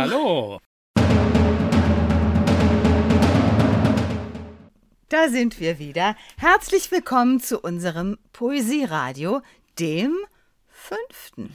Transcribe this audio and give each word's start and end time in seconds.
Hallo. 0.00 0.58
Da 5.10 5.28
sind 5.28 5.60
wir 5.60 5.78
wieder. 5.78 6.16
Herzlich 6.38 6.90
willkommen 6.90 7.38
zu 7.38 7.60
unserem 7.60 8.16
Poesieradio, 8.32 9.42
dem 9.78 10.16
fünften. 10.68 11.54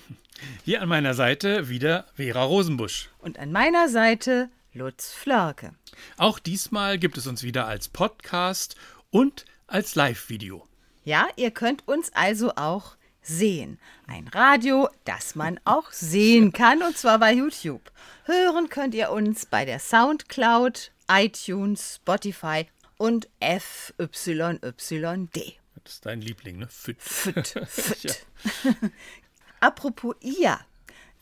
Hier 0.63 0.84
an 0.84 0.89
meiner 0.89 1.16
Seite 1.16 1.70
wieder 1.70 2.05
Vera 2.13 2.43
Rosenbusch. 2.43 3.09
Und 3.17 3.39
an 3.39 3.52
meiner 3.52 3.89
Seite 3.89 4.49
Lutz 4.73 5.12
Flörke. 5.12 5.71
Auch 6.17 6.38
diesmal 6.38 6.99
gibt 6.99 7.17
es 7.17 7.25
uns 7.25 7.41
wieder 7.41 7.66
als 7.66 7.88
Podcast 7.88 8.75
und 9.09 9.45
als 9.66 9.95
Live-Video. 9.95 10.67
Ja, 11.03 11.30
ihr 11.35 11.49
könnt 11.49 11.88
uns 11.88 12.13
also 12.13 12.52
auch 12.57 12.95
sehen. 13.25 13.79
Ein 14.07 14.27
Radio, 14.27 14.89
das 15.03 15.35
man 15.35 15.59
auch 15.66 15.91
sehen 15.91 16.52
kann, 16.52 16.83
und 16.83 16.97
zwar 16.97 17.20
bei 17.20 17.33
YouTube. 17.33 17.91
Hören 18.25 18.70
könnt 18.70 18.95
ihr 18.95 19.11
uns 19.11 19.45
bei 19.45 19.66
der 19.66 19.79
Soundcloud, 19.79 20.91
iTunes, 21.09 21.95
Spotify 21.95 22.67
und 22.97 23.27
FYYD. 23.39 23.99
Das 25.83 25.93
ist 25.93 26.05
dein 26.05 26.21
Liebling, 26.21 26.59
ne? 26.59 26.67
Fit. 26.67 27.02
Fit, 27.02 27.55
fit. 27.67 28.25
Apropos 29.59 30.16
ihr, 30.21 30.59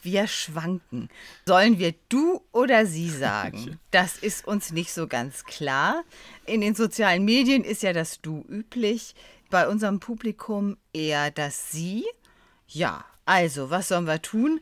wir 0.01 0.27
schwanken. 0.27 1.09
Sollen 1.45 1.79
wir 1.79 1.93
du 2.09 2.41
oder 2.51 2.85
sie 2.85 3.09
sagen? 3.09 3.79
Das 3.91 4.17
ist 4.17 4.47
uns 4.47 4.71
nicht 4.71 4.91
so 4.91 5.05
ganz 5.05 5.43
klar. 5.43 6.03
In 6.47 6.61
den 6.61 6.73
sozialen 6.73 7.23
Medien 7.23 7.63
ist 7.63 7.83
ja 7.83 7.93
das 7.93 8.21
du 8.21 8.43
üblich, 8.49 9.13
bei 9.53 9.67
unserem 9.67 9.99
Publikum 9.99 10.77
eher 10.93 11.29
das 11.29 11.71
sie. 11.71 12.05
Ja, 12.67 13.05
also, 13.23 13.69
was 13.69 13.89
sollen 13.89 14.07
wir 14.07 14.19
tun? 14.19 14.59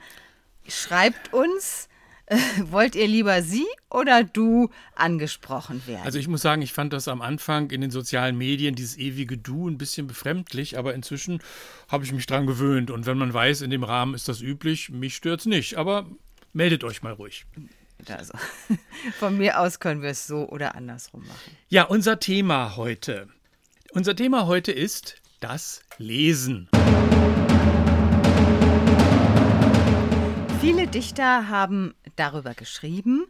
Schreibt 0.67 1.33
uns 1.33 1.87
wollt 2.69 2.95
ihr 2.95 3.07
lieber 3.07 3.41
sie 3.41 3.65
oder 3.89 4.25
du 4.25 4.69
angesprochen 4.95 5.81
werden? 5.87 6.03
Also 6.03 6.19
ich 6.19 6.27
muss 6.27 6.41
sagen, 6.41 6.61
ich 6.61 6.73
fand 6.73 6.91
das 6.91 7.07
am 7.07 7.21
Anfang 7.21 7.71
in 7.71 7.79
den 7.79 7.89
sozialen 7.91 8.37
Medien, 8.37 8.75
dieses 8.75 8.97
ewige 8.97 9.37
Du, 9.37 9.69
ein 9.69 9.77
bisschen 9.77 10.07
befremdlich, 10.07 10.77
aber 10.77 10.93
inzwischen 10.93 11.39
habe 11.89 12.03
ich 12.03 12.11
mich 12.11 12.25
dran 12.25 12.45
gewöhnt. 12.45 12.91
Und 12.91 13.05
wenn 13.05 13.17
man 13.17 13.33
weiß, 13.33 13.61
in 13.61 13.69
dem 13.69 13.85
Rahmen 13.85 14.13
ist 14.13 14.27
das 14.27 14.41
üblich, 14.41 14.89
mich 14.89 15.15
stört 15.15 15.41
es 15.41 15.45
nicht. 15.45 15.77
Aber 15.77 16.05
meldet 16.51 16.83
euch 16.83 17.01
mal 17.01 17.13
ruhig. 17.13 17.45
Also, 18.09 18.33
von 19.19 19.37
mir 19.37 19.57
aus 19.57 19.79
können 19.79 20.01
wir 20.01 20.09
es 20.09 20.27
so 20.27 20.49
oder 20.49 20.75
andersrum 20.75 21.21
machen. 21.21 21.57
Ja, 21.69 21.83
unser 21.83 22.19
Thema 22.19 22.75
heute. 22.75 23.29
Unser 23.93 24.15
Thema 24.15 24.47
heute 24.47 24.71
ist 24.71 25.21
das 25.41 25.81
Lesen. 25.97 26.69
Viele 30.61 30.87
Dichter 30.87 31.49
haben 31.49 31.93
darüber 32.15 32.53
geschrieben 32.53 33.25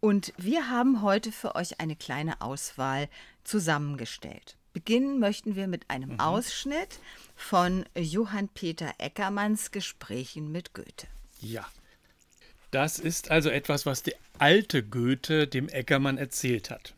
und 0.00 0.32
wir 0.38 0.70
haben 0.70 1.02
heute 1.02 1.32
für 1.32 1.54
euch 1.54 1.80
eine 1.80 1.96
kleine 1.96 2.40
Auswahl 2.40 3.10
zusammengestellt. 3.44 4.56
Beginnen 4.72 5.18
möchten 5.18 5.54
wir 5.54 5.68
mit 5.68 5.90
einem 5.90 6.12
mhm. 6.14 6.20
Ausschnitt 6.20 6.98
von 7.34 7.84
Johann 7.94 8.48
Peter 8.48 8.94
Eckermanns 8.96 9.70
Gesprächen 9.70 10.50
mit 10.50 10.72
Goethe. 10.72 11.08
Ja. 11.40 11.66
Das 12.70 12.98
ist 12.98 13.30
also 13.30 13.50
etwas, 13.50 13.84
was 13.84 14.02
der 14.02 14.14
alte 14.38 14.82
Goethe 14.82 15.46
dem 15.46 15.68
Eckermann 15.68 16.16
erzählt 16.16 16.70
hat. 16.70 16.95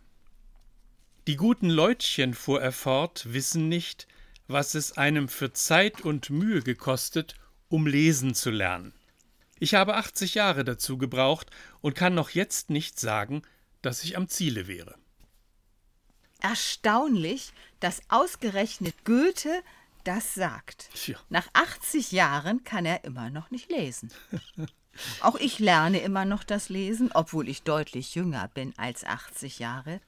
Die 1.28 1.36
guten 1.36 1.68
Leutchen, 1.68 2.32
fuhr 2.32 2.62
er 2.62 2.72
fort, 2.72 3.34
wissen 3.34 3.68
nicht, 3.68 4.08
was 4.46 4.74
es 4.74 4.96
einem 4.96 5.28
für 5.28 5.52
Zeit 5.52 6.00
und 6.00 6.30
Mühe 6.30 6.62
gekostet, 6.62 7.34
um 7.68 7.86
lesen 7.86 8.34
zu 8.34 8.48
lernen. 8.48 8.94
Ich 9.58 9.74
habe 9.74 9.96
80 9.96 10.36
Jahre 10.36 10.64
dazu 10.64 10.96
gebraucht 10.96 11.50
und 11.82 11.94
kann 11.94 12.14
noch 12.14 12.30
jetzt 12.30 12.70
nicht 12.70 12.98
sagen, 12.98 13.42
dass 13.82 14.04
ich 14.04 14.16
am 14.16 14.28
Ziele 14.28 14.68
wäre. 14.68 14.94
Erstaunlich, 16.40 17.52
dass 17.78 18.00
ausgerechnet 18.08 18.94
Goethe 19.04 19.62
das 20.04 20.32
sagt. 20.32 20.88
Tja. 20.94 21.18
Nach 21.28 21.46
80 21.52 22.10
Jahren 22.10 22.64
kann 22.64 22.86
er 22.86 23.04
immer 23.04 23.28
noch 23.28 23.50
nicht 23.50 23.70
lesen. 23.70 24.10
Auch 25.20 25.36
ich 25.36 25.58
lerne 25.58 26.00
immer 26.00 26.24
noch 26.24 26.42
das 26.42 26.70
Lesen, 26.70 27.12
obwohl 27.12 27.50
ich 27.50 27.64
deutlich 27.64 28.14
jünger 28.14 28.48
bin 28.48 28.72
als 28.78 29.04
80 29.04 29.58
Jahre. 29.58 30.00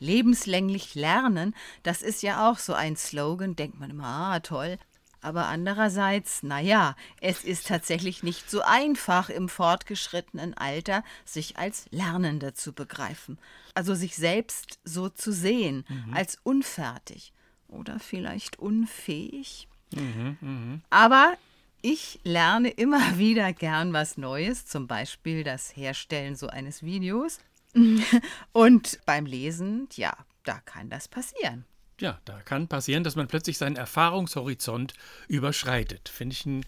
Lebenslänglich 0.00 0.94
lernen, 0.94 1.54
das 1.82 2.02
ist 2.02 2.22
ja 2.22 2.50
auch 2.50 2.58
so 2.58 2.74
ein 2.74 2.96
Slogan, 2.96 3.54
denkt 3.54 3.78
man 3.78 3.90
immer, 3.90 4.06
ah 4.06 4.40
toll, 4.40 4.78
aber 5.22 5.46
andererseits, 5.46 6.42
naja, 6.42 6.96
es 7.20 7.44
ist 7.44 7.66
tatsächlich 7.66 8.22
nicht 8.22 8.50
so 8.50 8.62
einfach 8.62 9.28
im 9.28 9.48
fortgeschrittenen 9.48 10.54
Alter, 10.54 11.04
sich 11.24 11.58
als 11.58 11.86
Lernender 11.90 12.54
zu 12.54 12.72
begreifen. 12.72 13.38
Also 13.74 13.94
sich 13.94 14.16
selbst 14.16 14.78
so 14.84 15.08
zu 15.08 15.32
sehen, 15.32 15.84
mhm. 15.88 16.14
als 16.14 16.38
unfertig 16.42 17.32
oder 17.68 17.98
vielleicht 17.98 18.58
unfähig. 18.58 19.68
Mhm, 19.94 20.38
mh. 20.40 20.80
Aber 20.88 21.34
ich 21.82 22.20
lerne 22.24 22.70
immer 22.70 23.00
wieder 23.18 23.52
gern 23.52 23.92
was 23.92 24.16
Neues, 24.16 24.64
zum 24.66 24.86
Beispiel 24.86 25.44
das 25.44 25.76
Herstellen 25.76 26.34
so 26.34 26.48
eines 26.48 26.82
Videos. 26.82 27.40
Und 28.52 28.98
beim 29.06 29.26
Lesen, 29.26 29.88
ja, 29.94 30.12
da 30.44 30.60
kann 30.64 30.90
das 30.90 31.08
passieren. 31.08 31.64
Ja, 32.00 32.18
da 32.24 32.40
kann 32.40 32.68
passieren, 32.68 33.04
dass 33.04 33.16
man 33.16 33.28
plötzlich 33.28 33.58
seinen 33.58 33.76
Erfahrungshorizont 33.76 34.94
überschreitet. 35.28 36.08
Finde 36.08 36.34
ich 36.34 36.46
ein 36.46 36.64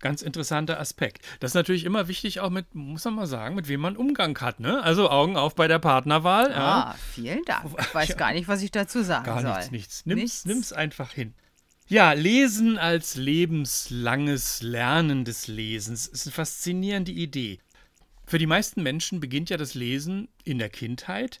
ganz 0.00 0.22
interessanter 0.22 0.78
Aspekt. 0.78 1.24
Das 1.40 1.50
ist 1.50 1.54
natürlich 1.54 1.84
immer 1.84 2.06
wichtig, 2.06 2.40
auch 2.40 2.50
mit, 2.50 2.74
muss 2.74 3.04
man 3.04 3.14
mal 3.14 3.26
sagen, 3.26 3.56
mit 3.56 3.68
wem 3.68 3.80
man 3.80 3.96
Umgang 3.96 4.38
hat. 4.40 4.60
Ne? 4.60 4.82
Also 4.82 5.10
Augen 5.10 5.36
auf 5.36 5.54
bei 5.54 5.66
der 5.68 5.78
Partnerwahl. 5.78 6.52
Ah, 6.52 6.56
ja. 6.56 6.96
vielen 7.14 7.44
Dank. 7.44 7.70
Ich 7.78 7.94
weiß 7.94 8.08
ja. 8.10 8.14
gar 8.14 8.32
nicht, 8.32 8.46
was 8.46 8.62
ich 8.62 8.70
dazu 8.70 9.02
sagen 9.02 9.24
gar 9.24 9.40
soll. 9.40 9.50
Gar 9.50 9.58
nichts, 9.58 9.72
nichts. 9.72 10.06
Nimm's, 10.06 10.20
nichts. 10.20 10.44
nimm's 10.44 10.72
einfach 10.72 11.12
hin. 11.12 11.34
Ja, 11.88 12.12
Lesen 12.12 12.78
als 12.78 13.14
lebenslanges 13.14 14.60
Lernen 14.60 15.24
des 15.24 15.46
Lesens 15.46 16.08
ist 16.08 16.26
eine 16.26 16.32
faszinierende 16.32 17.12
Idee. 17.12 17.60
Für 18.26 18.38
die 18.38 18.46
meisten 18.46 18.82
Menschen 18.82 19.20
beginnt 19.20 19.50
ja 19.50 19.56
das 19.56 19.74
Lesen 19.74 20.28
in 20.44 20.58
der 20.58 20.68
Kindheit 20.68 21.40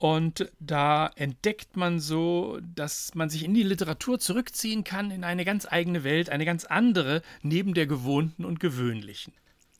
und 0.00 0.50
da 0.58 1.10
entdeckt 1.16 1.76
man 1.76 2.00
so, 2.00 2.58
dass 2.62 3.14
man 3.14 3.28
sich 3.28 3.44
in 3.44 3.52
die 3.52 3.62
Literatur 3.62 4.18
zurückziehen 4.18 4.82
kann, 4.82 5.10
in 5.10 5.24
eine 5.24 5.44
ganz 5.44 5.66
eigene 5.70 6.04
Welt, 6.04 6.30
eine 6.30 6.46
ganz 6.46 6.64
andere, 6.64 7.20
neben 7.42 7.74
der 7.74 7.86
gewohnten 7.86 8.46
und 8.46 8.60
gewöhnlichen. 8.60 9.34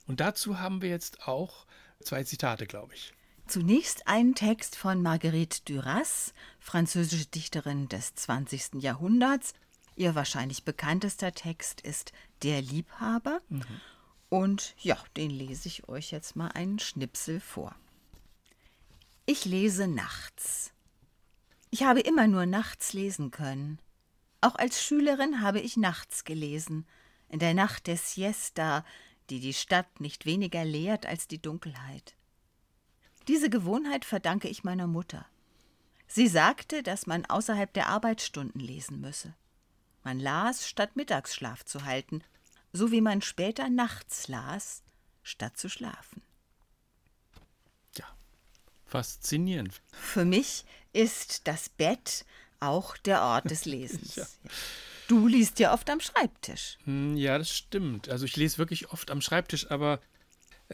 Und 0.07 0.21
dazu 0.21 0.59
haben 0.59 0.83
wir 0.83 0.91
jetzt 0.91 1.27
auch 1.27 1.65
zwei 2.01 2.23
Zitate, 2.25 2.67
glaube 2.67 2.95
ich. 2.95 3.15
Zunächst 3.47 4.07
einen 4.09 4.35
Text 4.35 4.77
von 4.77 5.01
Marguerite 5.01 5.61
Duras, 5.65 6.35
französische 6.59 7.27
Dichterin 7.27 7.89
des 7.89 8.15
20. 8.15 8.83
Jahrhunderts. 8.83 9.55
Ihr 9.97 10.15
wahrscheinlich 10.15 10.65
bekanntester 10.65 11.33
Text 11.33 11.81
ist 11.81 12.13
Der 12.43 12.61
Liebhaber. 12.61 13.41
Mhm. 13.49 13.65
Und 14.31 14.75
ja, 14.79 14.97
den 15.17 15.29
lese 15.31 15.69
ich 15.69 15.89
euch 15.89 16.13
jetzt 16.13 16.37
mal 16.37 16.49
einen 16.49 16.79
Schnipsel 16.79 17.41
vor. 17.41 17.75
Ich 19.27 19.45
lese 19.45 19.87
nachts. 19.87 20.73
Ich 21.71 21.83
habe 21.83 22.01
immer 22.01 22.27
nur 22.27 22.47
nachts 22.47 22.93
lesen 22.93 23.31
können. 23.31 23.79
Auch 24.41 24.55
als 24.55 24.83
Schülerin 24.83 25.43
habe 25.43 25.61
ich 25.61 25.77
nachts 25.77 26.25
gelesen, 26.25 26.87
in 27.29 27.39
der 27.41 27.55
Nacht 27.55 27.87
der 27.87 27.97
Siesta, 27.97 28.85
die 29.29 29.41
die 29.41 29.53
Stadt 29.53 30.01
nicht 30.01 30.27
weniger 30.27 30.65
lehrt 30.65 31.07
als 31.07 31.29
die 31.29 31.43
Dunkelheit. 31.43 32.15
Diese 33.29 33.51
Gewohnheit 33.51 34.05
verdanke 34.05 34.49
ich 34.49 34.65
meiner 34.65 34.87
Mutter. 34.87 35.27
Sie 36.07 36.27
sagte, 36.27 36.83
dass 36.83 37.07
man 37.07 37.27
außerhalb 37.27 37.73
der 37.73 37.89
Arbeitsstunden 37.89 38.61
lesen 38.61 39.01
müsse. 39.01 39.35
Man 40.03 40.19
las, 40.19 40.69
statt 40.69 40.97
Mittagsschlaf 40.97 41.65
zu 41.65 41.85
halten, 41.85 42.25
so 42.73 42.91
wie 42.91 43.01
man 43.01 43.23
später 43.23 43.69
nachts 43.69 44.29
las, 44.29 44.83
statt 45.23 45.57
zu 45.59 45.69
schlafen. 45.69 46.23
Faszinierend. 48.91 49.81
Für 49.93 50.25
mich 50.25 50.65
ist 50.93 51.47
das 51.47 51.69
Bett 51.69 52.25
auch 52.59 52.97
der 52.97 53.23
Ort 53.23 53.49
des 53.49 53.65
Lesens. 53.65 54.17
ja. 54.17 54.27
Du 55.07 55.29
liest 55.29 55.61
ja 55.61 55.73
oft 55.73 55.89
am 55.91 56.01
Schreibtisch. 56.01 56.77
Hm, 56.85 57.17
ja, 57.17 57.39
das 57.39 57.51
stimmt. 57.57 58.09
Also 58.09 58.25
ich 58.25 58.37
lese 58.37 58.59
wirklich 58.59 58.91
oft 58.91 59.13
am 59.13 59.21
Schreibtisch, 59.21 59.71
aber 59.71 60.01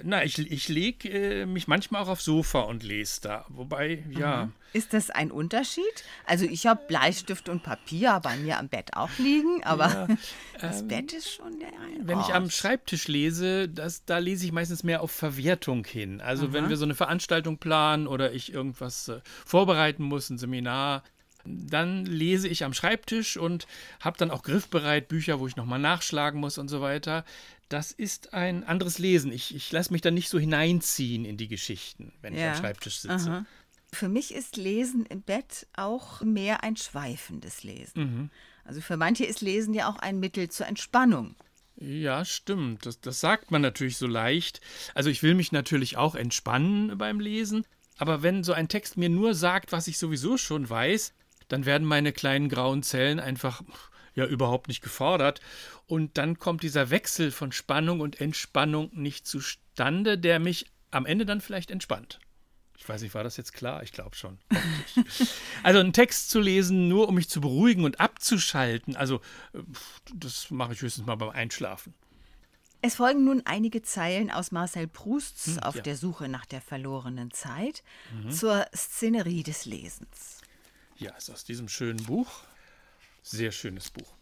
na, 0.03 0.25
ich, 0.25 0.39
ich 0.39 0.69
lege 0.69 1.09
äh, 1.09 1.47
mich 1.47 1.69
manchmal 1.69 2.03
auch 2.03 2.09
aufs 2.09 2.25
Sofa 2.25 2.61
und 2.61 2.83
lese 2.83 3.21
da. 3.23 3.47
Wobei, 3.49 4.05
ja. 4.11 4.47
Mhm. 4.47 4.53
Ist 4.73 4.93
das 4.93 5.09
ein 5.09 5.31
Unterschied? 5.31 6.05
Also 6.27 6.45
ich 6.45 6.67
habe 6.67 6.83
Bleistift 6.87 7.49
und 7.49 7.63
Papier 7.63 8.21
bei 8.23 8.37
mir 8.37 8.59
am 8.59 8.69
Bett 8.69 8.95
auch 8.95 9.09
liegen, 9.19 9.65
aber 9.65 9.87
ja, 9.87 10.07
das 10.61 10.83
ähm, 10.83 10.89
Bett 10.89 11.13
ist 11.15 11.33
schon 11.33 11.59
der 11.59 11.69
ein 11.69 12.07
Wenn 12.07 12.21
ich 12.21 12.35
am 12.35 12.51
Schreibtisch 12.51 13.09
lese, 13.09 13.71
das, 13.71 14.05
da 14.05 14.19
lese 14.19 14.45
ich 14.45 14.53
meistens 14.53 14.83
mehr 14.83 15.01
auf 15.01 15.13
Verwertung 15.13 15.87
hin. 15.87 16.21
Also 16.21 16.47
Aha. 16.47 16.53
wenn 16.53 16.69
wir 16.69 16.77
so 16.77 16.85
eine 16.85 16.95
Veranstaltung 16.95 17.57
planen 17.57 18.07
oder 18.07 18.33
ich 18.33 18.53
irgendwas 18.53 19.09
äh, 19.09 19.21
vorbereiten 19.47 20.03
muss, 20.03 20.29
ein 20.29 20.37
Seminar, 20.37 21.05
Dann 21.47 22.05
lese 22.05 22.49
ich 22.49 22.65
am 22.65 22.75
Schreibtisch 22.75 23.37
und 23.37 23.67
habe 24.01 24.19
dann 24.19 24.31
auch 24.31 24.43
griffbereit 24.43 25.09
Bücher, 25.09 25.39
wo 25.39 25.47
ich 25.47 25.57
nochmal 25.57 25.79
nachschlagen 25.79 26.41
muss 26.41 26.59
und 26.59 26.69
so 26.69 26.81
weiter. 26.81 27.25
Das 27.69 27.91
ist 27.91 28.33
ein 28.33 28.65
anderes 28.65 28.99
Lesen. 28.99 29.33
Ich, 29.33 29.55
ich 29.55 29.73
lasse 29.73 29.93
mich 29.93 30.01
dann 30.01 30.15
nicht 30.15 30.29
so 30.29 30.39
hineinziehen 30.39 31.25
in 31.25 31.37
die 31.37 31.49
Geschichten, 31.49 32.13
wenn 32.23 32.35
ja. 32.35 32.41
ich 32.41 32.57
am 32.57 32.63
Schreibtisch 32.63 33.01
sitze. 33.01 33.31
Aha. 33.31 33.47
Für 33.93 34.09
mich 34.09 34.35
ist 34.35 34.57
Lesen 34.57 35.07
im 35.07 35.23
Bett 35.23 35.67
auch 35.77 36.21
mehr 36.23 36.63
ein 36.63 36.77
schweifendes 36.77 37.63
Lesen. 37.63 38.01
Mhm. 38.01 38.31
Also 38.65 38.81
für 38.81 38.97
manche 38.97 39.25
ist 39.25 39.41
Lesen 39.41 39.75
ja 39.75 39.89
auch 39.89 39.99
ein 39.99 40.21
Mittel 40.21 40.49
zur 40.49 40.67
Entspannung. 40.67 41.37
Ja, 41.77 42.25
stimmt. 42.25 42.87
Das, 42.87 43.01
das 43.01 43.21
sagt 43.21 43.51
man 43.51 43.63
natürlich 43.63 43.97
so 43.97 44.07
leicht. 44.07 44.61
Also 44.95 45.11
ich 45.11 45.23
will 45.23 45.35
mich 45.35 45.53
natürlich 45.53 45.97
auch 45.97 46.15
entspannen 46.15 46.97
beim 46.99 47.21
Lesen. 47.21 47.65
Aber 47.99 48.23
wenn 48.23 48.45
so 48.45 48.53
ein 48.53 48.69
Text 48.69 48.97
mir 48.97 49.09
nur 49.09 49.35
sagt, 49.35 49.73
was 49.73 49.87
ich 49.89 49.99
sowieso 49.99 50.37
schon 50.37 50.69
weiß, 50.69 51.13
dann 51.49 51.65
werden 51.65 51.87
meine 51.87 52.13
kleinen 52.13 52.49
grauen 52.49 52.83
Zellen 52.83 53.21
einfach 53.21 53.63
ja 54.17 54.27
überhaupt 54.27 54.67
nicht 54.67 54.83
gefordert. 54.83 55.41
Und 55.87 56.19
dann 56.19 56.39
kommt 56.39 56.65
dieser 56.65 56.91
Wechsel 56.91 57.31
von 57.31 57.53
Spannung 57.53 58.01
und 58.01 58.21
Entspannung 58.21 58.91
nicht 58.93 59.27
zustande, 59.27 60.19
der 60.19 60.41
mich 60.41 60.67
am 60.91 61.07
Ende 61.07 61.25
dann 61.25 61.41
vielleicht 61.41 61.71
entspannt. 61.71 62.19
Ich 62.79 62.89
weiß 62.89 63.03
nicht, 63.03 63.15
war 63.15 63.25
das 63.25 63.37
jetzt 63.37 63.53
klar? 63.53 63.83
Ich 63.83 63.93
glaube 63.93 64.17
schon. 64.17 64.39
also 65.63 65.79
einen 65.79 65.93
Text 65.93 66.31
zu 66.31 66.41
lesen, 66.41 66.89
nur 66.89 67.09
um 67.09 67.15
mich 67.15 67.29
zu 67.29 67.41
beruhigen 67.41 67.85
und 67.85 68.01
abzuschalten, 68.01 68.97
also 68.97 69.21
das 70.15 70.51
mache 70.51 70.73
ich 70.73 70.83
höchstens 70.83 71.07
mal 71.07 71.17
beim 71.17 71.31
Einschlafen. 71.31 71.95
Es 72.83 72.97
folgen 72.97 73.25
nun 73.25 73.43
einige 73.47 73.83
Zeilen 73.83 74.31
aus 74.31 74.53
Marcel 74.53 74.87
Prousts 74.87 75.47
hm, 75.47 75.59
Auf 75.61 75.77
ja. 75.77 75.83
der 75.83 75.97
Suche 75.97 76.29
nach 76.29 76.45
der 76.45 76.61
verlorenen 76.61 77.31
Zeit 77.31 77.83
mhm. 78.13 78.31
zur 78.31 78.67
Szenerie 78.75 79.43
des 79.43 79.65
Lesens. 79.65 80.43
Ja, 80.97 81.13
ist 81.13 81.31
aus 81.31 81.45
diesem 81.45 81.69
schönen 81.69 82.05
Buch. 82.05 82.45
Sehr 83.29 83.51
schönes 83.51 83.91
Buch. 83.91 84.15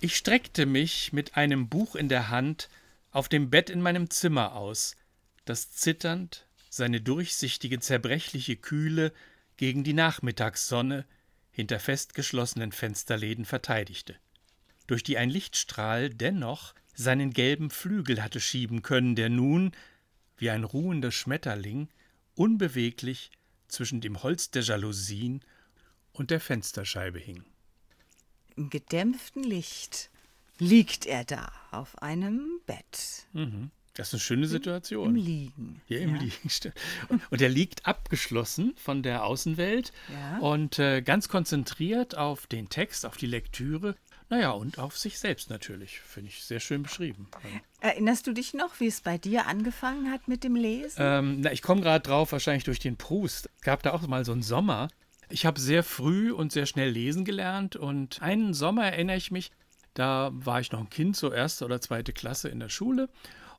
Ich 0.00 0.16
streckte 0.16 0.66
mich 0.66 1.12
mit 1.12 1.36
einem 1.36 1.68
Buch 1.68 1.94
in 1.94 2.08
der 2.08 2.30
Hand 2.30 2.68
auf 3.12 3.28
dem 3.28 3.48
Bett 3.48 3.70
in 3.70 3.80
meinem 3.80 4.10
Zimmer 4.10 4.56
aus, 4.56 4.96
das 5.44 5.70
zitternd 5.70 6.48
seine 6.68 7.00
durchsichtige, 7.00 7.78
zerbrechliche 7.78 8.56
Kühle 8.56 9.12
gegen 9.56 9.84
die 9.84 9.92
Nachmittagssonne 9.92 11.06
hinter 11.52 11.78
festgeschlossenen 11.78 12.72
Fensterläden 12.72 13.44
verteidigte, 13.44 14.16
durch 14.88 15.04
die 15.04 15.16
ein 15.16 15.30
Lichtstrahl 15.30 16.10
dennoch 16.10 16.74
seinen 16.94 17.32
gelben 17.32 17.70
Flügel 17.70 18.20
hatte 18.20 18.40
schieben 18.40 18.82
können, 18.82 19.14
der 19.14 19.28
nun, 19.28 19.70
wie 20.36 20.50
ein 20.50 20.64
ruhender 20.64 21.12
Schmetterling, 21.12 21.88
unbeweglich 22.34 23.30
zwischen 23.68 24.00
dem 24.00 24.24
Holz 24.24 24.50
der 24.50 24.62
Jalousien 24.62 25.44
und 26.12 26.32
der 26.32 26.40
Fensterscheibe 26.40 27.20
hing. 27.20 27.44
Im 28.56 28.70
gedämpften 28.70 29.42
Licht 29.42 30.10
liegt 30.58 31.06
er 31.06 31.24
da 31.24 31.50
auf 31.70 32.00
einem 32.02 32.60
Bett. 32.66 33.26
Mhm. 33.32 33.70
Das 33.94 34.08
ist 34.08 34.14
eine 34.14 34.20
schöne 34.20 34.46
Situation. 34.46 35.16
Im, 35.16 35.22
Liegen. 35.22 35.82
Ja, 35.86 35.98
im 35.98 36.16
ja. 36.16 36.22
Liegen. 36.22 36.72
Und 37.30 37.42
er 37.42 37.48
liegt 37.48 37.84
abgeschlossen 37.86 38.74
von 38.76 39.02
der 39.02 39.24
Außenwelt 39.24 39.92
ja. 40.10 40.38
und 40.38 40.78
äh, 40.78 41.02
ganz 41.02 41.28
konzentriert 41.28 42.16
auf 42.16 42.46
den 42.46 42.70
Text, 42.70 43.04
auf 43.04 43.18
die 43.18 43.26
Lektüre. 43.26 43.94
Naja, 44.30 44.52
und 44.52 44.78
auf 44.78 44.96
sich 44.96 45.18
selbst 45.18 45.50
natürlich. 45.50 46.00
Finde 46.00 46.30
ich 46.30 46.42
sehr 46.44 46.58
schön 46.58 46.84
beschrieben. 46.84 47.28
Erinnerst 47.80 48.26
du 48.26 48.32
dich 48.32 48.54
noch, 48.54 48.80
wie 48.80 48.86
es 48.86 49.02
bei 49.02 49.18
dir 49.18 49.46
angefangen 49.46 50.10
hat 50.10 50.26
mit 50.26 50.42
dem 50.42 50.56
Lesen? 50.56 50.96
Ähm, 50.98 51.40
na, 51.42 51.52
ich 51.52 51.60
komme 51.60 51.82
gerade 51.82 52.02
drauf, 52.02 52.32
wahrscheinlich 52.32 52.64
durch 52.64 52.78
den 52.78 52.96
Proust. 52.96 53.50
Es 53.56 53.60
gab 53.60 53.82
da 53.82 53.92
auch 53.92 54.06
mal 54.06 54.24
so 54.24 54.32
einen 54.32 54.42
Sommer. 54.42 54.88
Ich 55.32 55.46
habe 55.46 55.58
sehr 55.58 55.82
früh 55.82 56.30
und 56.30 56.52
sehr 56.52 56.66
schnell 56.66 56.90
lesen 56.90 57.24
gelernt 57.24 57.74
und 57.74 58.20
einen 58.20 58.52
Sommer 58.54 58.84
erinnere 58.84 59.16
ich 59.16 59.30
mich, 59.30 59.50
da 59.94 60.30
war 60.32 60.60
ich 60.60 60.72
noch 60.72 60.80
ein 60.80 60.90
Kind, 60.90 61.16
so 61.16 61.32
erste 61.32 61.64
oder 61.64 61.80
zweite 61.80 62.12
Klasse 62.12 62.48
in 62.48 62.60
der 62.60 62.68
Schule. 62.68 63.08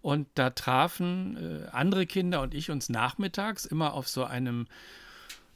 Und 0.02 0.28
da 0.36 0.50
trafen 0.50 1.38
äh, 1.38 1.70
andere 1.70 2.06
Kinder 2.06 2.42
und 2.42 2.54
ich 2.54 2.70
uns 2.70 2.90
nachmittags 2.90 3.66
immer 3.66 3.94
auf 3.94 4.08
so 4.08 4.26
einem 4.26 4.68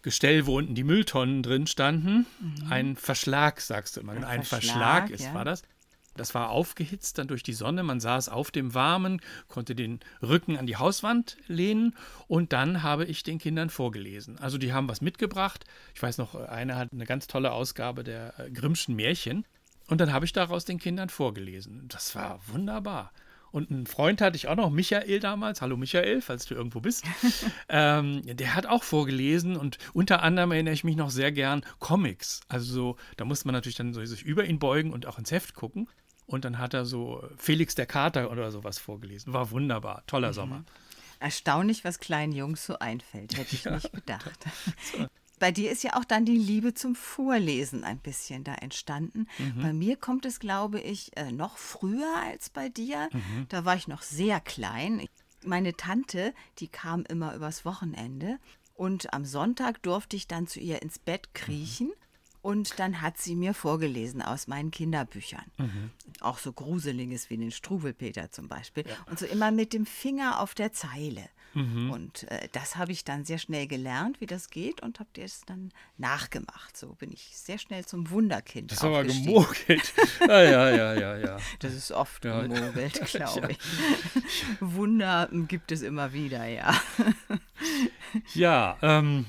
Gestell, 0.02 0.46
wo 0.46 0.58
unten 0.58 0.74
die 0.74 0.86
Mülltonnen 0.86 1.44
drin 1.44 1.68
standen. 1.68 2.26
Mhm. 2.40 2.72
Ein 2.72 2.96
Verschlag, 2.96 3.60
sagst 3.60 3.98
du 3.98 4.02
immer. 4.02 4.14
Ein, 4.14 4.24
ein 4.24 4.44
Verschlag, 4.44 5.08
Verschlag 5.08 5.10
ist, 5.10 5.26
ja. 5.26 5.34
war 5.34 5.44
das. 5.44 5.64
Das 6.18 6.34
war 6.36 6.50
aufgehitzt 6.50 7.18
dann 7.18 7.28
durch 7.28 7.44
die 7.44 7.54
Sonne. 7.54 7.84
Man 7.84 8.00
saß 8.00 8.30
auf 8.30 8.52
dem 8.52 8.74
Warmen, 8.74 9.22
konnte 9.48 9.76
den 9.76 10.00
Rücken 10.22 10.58
an 10.58 10.68
die 10.68 10.76
Hauswand 10.76 11.38
lehnen 11.48 11.96
und 12.28 12.54
dann 12.54 12.84
habe 12.84 13.06
ich 13.06 13.24
den 13.24 13.40
Kindern 13.40 13.70
vorgelesen. 13.70 14.38
Also 14.40 14.58
die 14.58 14.74
haben 14.74 14.90
was 14.90 15.02
mitgebracht. 15.02 15.66
Ich 15.94 16.02
weiß 16.02 16.18
noch, 16.18 16.36
einer 16.36 16.76
hat 16.76 16.92
eine 16.92 17.06
ganz 17.06 17.28
tolle 17.28 17.52
Ausgabe 17.52 18.04
der 18.04 18.34
äh, 18.40 18.50
Grimmschen 18.50 18.96
Märchen 18.96 19.46
und 19.88 20.02
dann 20.02 20.12
habe 20.12 20.26
ich 20.26 20.34
daraus 20.34 20.66
den 20.66 20.80
Kindern 20.80 21.10
vorgelesen. 21.10 21.86
Das 21.88 22.16
war 22.16 22.40
wunderbar. 22.48 23.12
Und 23.52 23.72
einen 23.72 23.88
Freund 23.88 24.22
hatte 24.22 24.36
ich 24.36 24.48
auch 24.48 24.56
noch, 24.56 24.70
Michael 24.70 25.20
damals. 25.20 25.62
Hallo 25.62 25.78
Michael, 25.78 26.22
falls 26.22 26.46
du 26.46 26.54
irgendwo 26.54 26.82
bist. 26.82 27.06
ähm, 27.70 28.22
der 28.24 28.56
hat 28.56 28.66
auch 28.66 28.84
vorgelesen 28.84 29.56
und 29.56 29.78
unter 29.94 30.22
anderem 30.22 30.52
erinnere 30.52 30.74
ich 30.74 30.84
mich 30.84 30.96
noch 30.96 31.10
sehr 31.10 31.32
gern 31.32 31.64
Comics. 31.80 32.42
Also 32.48 32.72
so, 32.72 32.98
da 33.16 33.26
musste 33.26 33.48
man 33.48 33.54
natürlich 33.54 33.78
dann 33.78 33.94
so 33.94 34.04
sich 34.06 34.24
über 34.24 34.46
ihn 34.46 34.60
beugen 34.60 34.92
und 34.92 35.06
auch 35.06 35.18
ins 35.18 35.32
Heft 35.32 35.54
gucken. 35.54 35.88
Und 36.28 36.46
dann 36.46 36.60
hat 36.60 36.74
er 36.74 36.86
so 36.86 37.28
Felix 37.38 37.74
der 37.76 37.86
Kater 37.86 38.32
oder 38.32 38.52
sowas 38.52 38.78
vorgelesen. 38.78 39.34
War 39.34 39.50
wunderbar, 39.52 40.04
toller 40.08 40.30
mhm. 40.30 40.34
Sommer. 40.34 40.64
Erstaunlich, 41.20 41.84
was 41.84 42.00
kleinen 42.00 42.34
Jungs 42.34 42.66
so 42.66 42.78
einfällt, 42.80 43.38
hätte 43.38 43.56
ich 43.56 43.64
ja, 43.64 43.72
nicht 43.72 43.92
gedacht. 43.92 44.40
So. 44.92 45.08
Bei 45.40 45.52
dir 45.52 45.72
ist 45.72 45.84
ja 45.84 45.96
auch 45.96 46.04
dann 46.04 46.26
die 46.26 46.38
Liebe 46.38 46.74
zum 46.74 46.96
Vorlesen 46.96 47.84
ein 47.84 48.00
bisschen 48.00 48.44
da 48.44 48.56
entstanden. 48.56 49.28
Mhm. 49.38 49.62
Bei 49.62 49.72
mir 49.72 49.96
kommt 49.96 50.26
es, 50.26 50.40
glaube 50.40 50.80
ich, 50.80 51.16
äh, 51.16 51.32
noch 51.32 51.58
früher 51.58 52.12
als 52.24 52.50
bei 52.50 52.70
dir. 52.70 53.10
Mhm. 53.14 53.46
Da 53.50 53.64
war 53.64 53.76
ich 53.76 53.88
noch 53.88 54.02
sehr 54.02 54.40
klein. 54.40 55.06
Meine 55.46 55.76
Tante, 55.76 56.34
die 56.58 56.68
kam 56.68 57.04
immer 57.06 57.36
übers 57.36 57.66
Wochenende 57.66 58.40
und 58.74 59.14
am 59.14 59.26
Sonntag 59.26 59.84
durfte 59.84 60.16
ich 60.16 60.28
dann 60.28 60.48
zu 60.48 60.60
ihr 60.60 60.82
ins 60.82 60.98
Bett 60.98 61.34
kriechen. 61.36 61.88
Mhm. 61.88 62.07
Und 62.48 62.80
dann 62.80 63.02
hat 63.02 63.18
sie 63.18 63.36
mir 63.36 63.54
vorgelesen 63.54 64.22
aus 64.22 64.48
meinen 64.48 64.72
Kinderbüchern. 64.72 65.44
Mhm. 65.58 65.92
Auch 66.22 66.38
so 66.38 66.54
Gruseliges 66.54 67.30
wie 67.30 67.36
den 67.36 67.52
Struwelpeter 67.52 68.32
zum 68.32 68.48
Beispiel. 68.48 68.86
Ja. 68.88 68.96
Und 69.10 69.20
so 69.20 69.26
immer 69.26 69.52
mit 69.52 69.74
dem 69.74 69.86
Finger 69.86 70.40
auf 70.40 70.56
der 70.56 70.72
Zeile. 70.72 71.28
Mhm. 71.54 71.92
Und 71.92 72.24
äh, 72.32 72.48
das 72.54 72.78
habe 72.78 72.94
ich 72.94 73.04
dann 73.04 73.26
sehr 73.26 73.38
schnell 73.38 73.68
gelernt, 73.68 74.22
wie 74.22 74.28
das 74.28 74.50
geht 74.50 74.82
und 74.82 75.02
habe 75.02 75.10
es 75.18 75.42
dann 75.42 75.74
nachgemacht. 75.98 76.78
So 76.78 76.94
bin 76.94 77.12
ich 77.12 77.32
sehr 77.34 77.58
schnell 77.58 77.86
zum 77.86 78.10
Wunderkind. 78.12 78.72
Das 78.72 78.78
ist 78.78 78.84
aber 78.86 79.04
gemogelt. 79.04 79.94
ja, 80.26 80.42
ja, 80.42 80.70
ja, 80.70 80.94
ja, 80.94 81.18
ja. 81.18 81.38
Das 81.60 81.74
ist 81.74 81.92
oft 81.92 82.24
ja. 82.24 82.44
gemogelt, 82.44 83.02
glaube 83.12 83.52
ich. 83.52 83.60
Wunder 84.62 85.28
gibt 85.50 85.74
es 85.74 85.82
immer 85.82 86.14
wieder, 86.14 86.46
ja. 86.46 86.74
ja, 88.34 88.78
ähm. 88.82 89.26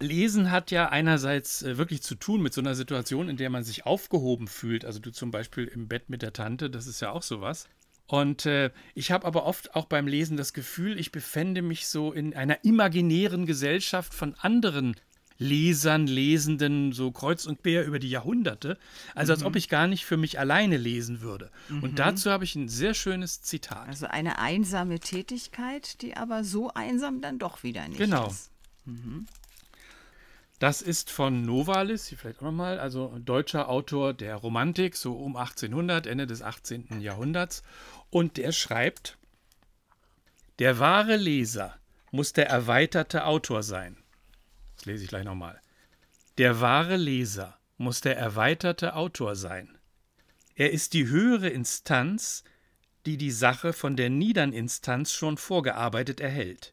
Lesen 0.00 0.50
hat 0.50 0.70
ja 0.70 0.88
einerseits 0.88 1.62
äh, 1.62 1.78
wirklich 1.78 2.02
zu 2.02 2.14
tun 2.14 2.42
mit 2.42 2.52
so 2.52 2.60
einer 2.60 2.74
Situation, 2.74 3.28
in 3.28 3.36
der 3.36 3.50
man 3.50 3.64
sich 3.64 3.86
aufgehoben 3.86 4.48
fühlt. 4.48 4.84
Also 4.84 4.98
du 4.98 5.10
zum 5.10 5.30
Beispiel 5.30 5.64
im 5.64 5.88
Bett 5.88 6.10
mit 6.10 6.22
der 6.22 6.32
Tante, 6.32 6.70
das 6.70 6.86
ist 6.86 7.00
ja 7.00 7.10
auch 7.10 7.22
sowas. 7.22 7.68
Und 8.06 8.46
äh, 8.46 8.70
ich 8.94 9.10
habe 9.10 9.26
aber 9.26 9.44
oft 9.46 9.74
auch 9.74 9.86
beim 9.86 10.06
Lesen 10.06 10.36
das 10.36 10.52
Gefühl, 10.52 10.98
ich 10.98 11.10
befände 11.10 11.62
mich 11.62 11.88
so 11.88 12.12
in 12.12 12.34
einer 12.34 12.64
imaginären 12.64 13.46
Gesellschaft 13.46 14.14
von 14.14 14.34
anderen 14.34 14.96
Lesern, 15.38 16.06
Lesenden, 16.06 16.92
so 16.92 17.10
kreuz 17.10 17.46
und 17.46 17.62
quer 17.62 17.84
über 17.84 17.98
die 17.98 18.08
Jahrhunderte. 18.08 18.78
Also 19.14 19.32
mhm. 19.32 19.34
als 19.36 19.44
ob 19.44 19.56
ich 19.56 19.68
gar 19.68 19.86
nicht 19.86 20.06
für 20.06 20.16
mich 20.16 20.38
alleine 20.38 20.76
lesen 20.76 21.20
würde. 21.20 21.50
Mhm. 21.68 21.82
Und 21.82 21.98
dazu 21.98 22.30
habe 22.30 22.44
ich 22.44 22.54
ein 22.54 22.68
sehr 22.68 22.94
schönes 22.94 23.42
Zitat. 23.42 23.88
Also 23.88 24.06
eine 24.06 24.38
einsame 24.38 24.98
Tätigkeit, 24.98 26.00
die 26.00 26.16
aber 26.16 26.44
so 26.44 26.70
einsam 26.72 27.20
dann 27.20 27.38
doch 27.38 27.62
wieder 27.62 27.86
nicht 27.88 27.98
genau. 27.98 28.28
ist. 28.28 28.50
Mhm. 28.84 29.26
Das 30.58 30.80
ist 30.80 31.10
von 31.10 31.42
Novalis, 31.42 32.14
vielleicht 32.16 32.38
auch 32.38 32.44
nochmal, 32.44 32.80
also 32.80 33.18
deutscher 33.18 33.68
Autor 33.68 34.14
der 34.14 34.36
Romantik, 34.36 34.96
so 34.96 35.14
um 35.14 35.36
1800, 35.36 36.06
Ende 36.06 36.26
des 36.26 36.40
18. 36.40 37.00
Jahrhunderts. 37.00 37.62
Und 38.08 38.38
der 38.38 38.52
schreibt, 38.52 39.18
der 40.58 40.78
wahre 40.78 41.16
Leser 41.16 41.76
muss 42.10 42.32
der 42.32 42.48
erweiterte 42.48 43.26
Autor 43.26 43.62
sein. 43.62 43.98
Das 44.76 44.86
lese 44.86 45.04
ich 45.04 45.10
gleich 45.10 45.24
nochmal. 45.24 45.60
Der 46.38 46.60
wahre 46.60 46.96
Leser 46.96 47.58
muss 47.76 48.00
der 48.00 48.16
erweiterte 48.16 48.94
Autor 48.94 49.36
sein. 49.36 49.76
Er 50.54 50.72
ist 50.72 50.94
die 50.94 51.06
höhere 51.06 51.50
Instanz, 51.50 52.44
die 53.04 53.18
die 53.18 53.30
Sache 53.30 53.74
von 53.74 53.96
der 53.96 54.08
niedern 54.08 54.54
Instanz 54.54 55.12
schon 55.12 55.36
vorgearbeitet 55.36 56.20
erhält. 56.20 56.72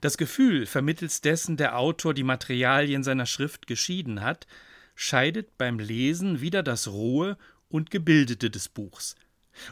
Das 0.00 0.16
Gefühl, 0.16 0.66
vermittels 0.66 1.20
dessen 1.20 1.56
der 1.56 1.76
Autor 1.78 2.14
die 2.14 2.22
Materialien 2.22 3.02
seiner 3.02 3.26
Schrift 3.26 3.66
geschieden 3.66 4.22
hat, 4.22 4.46
scheidet 4.94 5.58
beim 5.58 5.78
Lesen 5.78 6.40
wieder 6.40 6.62
das 6.62 6.88
Rohe 6.88 7.36
und 7.68 7.90
Gebildete 7.90 8.50
des 8.50 8.68
Buchs, 8.68 9.16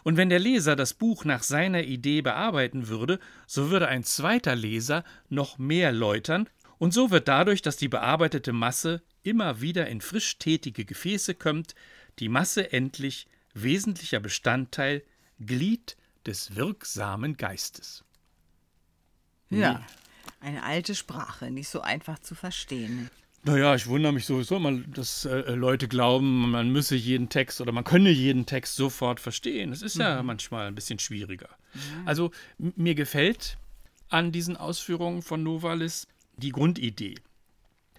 und 0.03 0.17
wenn 0.17 0.29
der 0.29 0.39
Leser 0.39 0.77
das 0.77 0.95
Buch 0.95 1.25
nach 1.25 1.43
seiner 1.43 1.83
Idee 1.85 2.23
bearbeiten 2.23 2.89
würde, 2.89 3.19
so 3.47 3.71
würde 3.71 3.89
ein 3.89 4.05
zweiter 4.05 4.55
Leser 4.55 5.05
noch 5.29 5.59
mehr 5.59 5.93
läutern, 5.93 6.49
und 6.79 6.93
so 6.93 7.11
wird 7.11 7.29
dadurch, 7.29 7.63
dass 7.63 7.77
die 7.77 7.89
bearbeitete 7.89 8.53
Masse 8.53 9.03
immer 9.23 9.61
wieder 9.61 9.87
in 9.87 10.01
frisch 10.01 10.39
tätige 10.39 10.85
Gefäße 10.85 11.35
kommt, 11.35 11.75
die 12.19 12.29
Masse 12.29 12.73
endlich 12.73 13.29
wesentlicher 13.55 14.21
Bestandteil, 14.21 15.03
Glied 15.41 15.97
des 16.27 16.55
wirksamen 16.55 17.37
Geistes. 17.37 18.05
Ja, 19.49 19.87
eine 20.41 20.63
alte 20.63 20.95
Sprache, 20.95 21.51
nicht 21.51 21.69
so 21.69 21.81
einfach 21.81 22.19
zu 22.19 22.35
verstehen. 22.35 23.11
Naja, 23.47 23.77
ich 23.77 23.87
wundere 23.87 24.13
mich 24.13 24.27
sowieso 24.27 24.59
mal, 24.59 24.83
dass 24.89 25.25
äh, 25.25 25.55
Leute 25.55 25.87
glauben, 25.87 26.51
man 26.51 26.71
müsse 26.71 26.97
jeden 26.97 27.29
Text 27.29 27.61
oder 27.61 27.71
man 27.71 27.85
könne 27.85 28.11
jeden 28.11 28.45
Text 28.45 28.75
sofort 28.75 29.21
verstehen. 29.21 29.73
Es 29.73 29.83
ist 29.83 29.95
mhm. 29.95 30.01
ja 30.01 30.23
manchmal 30.23 30.67
ein 30.67 30.75
bisschen 30.75 30.99
schwieriger. 30.99 31.51
Mhm. 31.73 32.09
Also 32.09 32.31
mir 32.59 32.97
gefällt 32.97 33.57
an 34.09 34.33
diesen 34.33 34.57
Ausführungen 34.57 35.23
von 35.23 35.45
Novalis 35.45 36.09
die 36.37 36.51
Grundidee. 36.51 37.15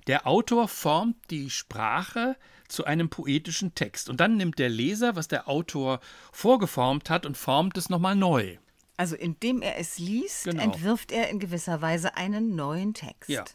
Der 0.08 0.28
Autor 0.28 0.68
formt 0.68 1.16
die 1.30 1.50
Sprache 1.50 2.36
zu 2.68 2.84
einem 2.84 3.10
poetischen 3.10 3.74
Text 3.74 4.10
und 4.10 4.20
dann 4.20 4.36
nimmt 4.38 4.60
der 4.60 4.70
Leser, 4.70 5.16
was 5.16 5.28
der 5.28 5.48
Autor 5.48 6.02
vorgeformt 6.32 7.10
hat 7.10 7.26
und 7.26 7.38
formt 7.38 7.78
es 7.78 7.90
nochmal 7.90 8.16
neu. 8.16 8.58
Also 8.98 9.16
indem 9.16 9.62
er 9.62 9.78
es 9.78 10.00
liest, 10.00 10.46
genau. 10.46 10.64
entwirft 10.64 11.12
er 11.12 11.30
in 11.30 11.40
gewisser 11.40 11.82
Weise 11.82 12.18
einen 12.18 12.56
neuen 12.56 12.94
Text. 12.94 13.30
Ja. 13.30 13.46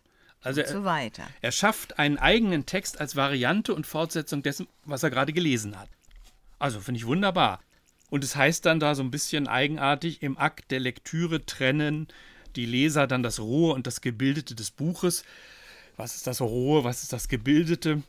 Also 0.41 0.61
und 0.63 0.69
so 0.69 0.85
weiter. 0.85 1.23
Er, 1.41 1.49
er 1.49 1.53
schafft 1.53 1.99
einen 1.99 2.19
eigenen 2.19 2.67
Text 2.67 3.01
als 3.01 3.15
Variante 3.17 3.75
und 3.75 3.87
Fortsetzung 3.87 4.43
dessen, 4.43 4.67
was 4.85 5.03
er 5.03 5.11
gerade 5.11 5.33
gelesen 5.33 5.79
hat. 5.79 5.89
Also 6.59 6.81
finde 6.81 6.99
ich 6.99 7.07
wunderbar. 7.07 7.61
Und 8.11 8.25
es 8.25 8.37
heißt 8.37 8.67
dann 8.67 8.81
da 8.81 8.95
so 8.95 9.03
ein 9.03 9.11
bisschen 9.11 9.49
eigenartig 9.49 10.23
im 10.23 10.39
Akt 10.39 10.71
der 10.71 10.81
Lektüre 10.81 11.45
trennen 11.45 12.09
die 12.57 12.67
Leser 12.67 13.07
dann 13.07 13.23
das 13.23 13.41
Rohe 13.41 13.75
und 13.75 13.87
das 13.87 14.01
Gebildete 14.01 14.55
des 14.55 14.71
Buches. 14.71 15.25
Was 15.97 16.17
ist 16.17 16.27
das 16.27 16.41
Rohe, 16.41 16.85
was 16.85 17.03
ist 17.03 17.13
das 17.13 17.29
Gebildete? 17.29 18.03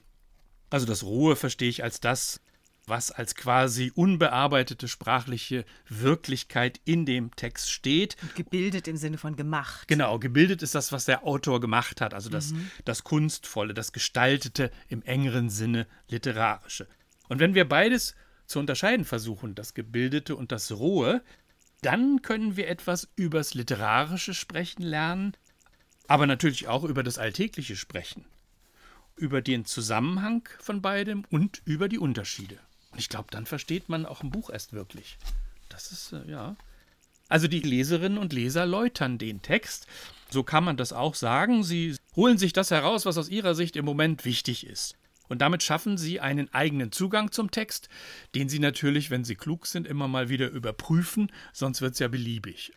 Also 0.69 0.85
das 0.85 1.03
Rohe 1.03 1.35
verstehe 1.35 1.69
ich 1.69 1.83
als 1.83 1.99
das, 1.99 2.41
was 2.85 3.11
als 3.11 3.35
quasi 3.35 3.91
unbearbeitete 3.95 4.87
sprachliche 4.87 5.65
Wirklichkeit 5.87 6.81
in 6.85 7.05
dem 7.05 7.35
Text 7.35 7.71
steht. 7.71 8.17
Und 8.21 8.35
gebildet 8.35 8.87
im 8.87 8.97
Sinne 8.97 9.17
von 9.17 9.35
gemacht. 9.35 9.87
Genau, 9.87 10.19
gebildet 10.19 10.61
ist 10.61 10.75
das, 10.75 10.91
was 10.91 11.05
der 11.05 11.25
Autor 11.25 11.61
gemacht 11.61 12.01
hat, 12.01 12.13
also 12.13 12.29
das, 12.29 12.51
mhm. 12.51 12.69
das 12.85 13.03
Kunstvolle, 13.03 13.73
das 13.73 13.93
Gestaltete 13.93 14.71
im 14.89 15.01
engeren 15.03 15.49
Sinne 15.49 15.87
literarische. 16.09 16.87
Und 17.29 17.39
wenn 17.39 17.55
wir 17.55 17.67
beides 17.67 18.15
zu 18.45 18.59
unterscheiden 18.59 19.05
versuchen, 19.05 19.55
das 19.55 19.73
Gebildete 19.73 20.35
und 20.35 20.51
das 20.51 20.71
Rohe, 20.71 21.23
dann 21.81 22.21
können 22.21 22.55
wir 22.57 22.67
etwas 22.67 23.09
übers 23.15 23.53
Literarische 23.53 24.33
sprechen 24.33 24.83
lernen, 24.83 25.35
aber 26.07 26.27
natürlich 26.27 26.67
auch 26.67 26.83
über 26.83 27.03
das 27.03 27.17
Alltägliche 27.17 27.75
sprechen, 27.75 28.25
über 29.15 29.41
den 29.41 29.65
Zusammenhang 29.65 30.47
von 30.59 30.81
beidem 30.81 31.23
und 31.29 31.61
über 31.65 31.87
die 31.87 31.99
Unterschiede. 31.99 32.59
Und 32.93 32.99
ich 32.99 33.09
glaube, 33.09 33.27
dann 33.31 33.47
versteht 33.47 33.89
man 33.89 34.05
auch 34.05 34.21
ein 34.21 34.29
Buch 34.29 34.51
erst 34.51 34.71
wirklich. 34.71 35.17
Das 35.69 35.91
ist, 35.91 36.13
äh, 36.13 36.29
ja. 36.29 36.55
Also 37.27 37.47
die 37.47 37.59
Leserinnen 37.59 38.19
und 38.19 38.33
Leser 38.33 38.67
läutern 38.67 39.17
den 39.17 39.41
Text. 39.41 39.87
So 40.29 40.43
kann 40.43 40.63
man 40.63 40.77
das 40.77 40.93
auch 40.93 41.15
sagen. 41.15 41.63
Sie 41.63 41.95
holen 42.15 42.37
sich 42.37 42.53
das 42.53 42.69
heraus, 42.69 43.07
was 43.07 43.17
aus 43.17 43.29
ihrer 43.29 43.55
Sicht 43.55 43.75
im 43.75 43.85
Moment 43.85 44.25
wichtig 44.25 44.67
ist. 44.67 44.95
Und 45.27 45.41
damit 45.41 45.63
schaffen 45.63 45.97
sie 45.97 46.19
einen 46.19 46.53
eigenen 46.53 46.91
Zugang 46.91 47.31
zum 47.31 47.49
Text, 47.49 47.89
den 48.35 48.49
sie 48.49 48.59
natürlich, 48.59 49.09
wenn 49.09 49.23
sie 49.23 49.35
klug 49.35 49.65
sind, 49.65 49.87
immer 49.87 50.07
mal 50.07 50.29
wieder 50.29 50.49
überprüfen, 50.49 51.31
sonst 51.53 51.81
wird 51.81 51.93
es 51.93 51.99
ja 51.99 52.07
beliebig. 52.07 52.73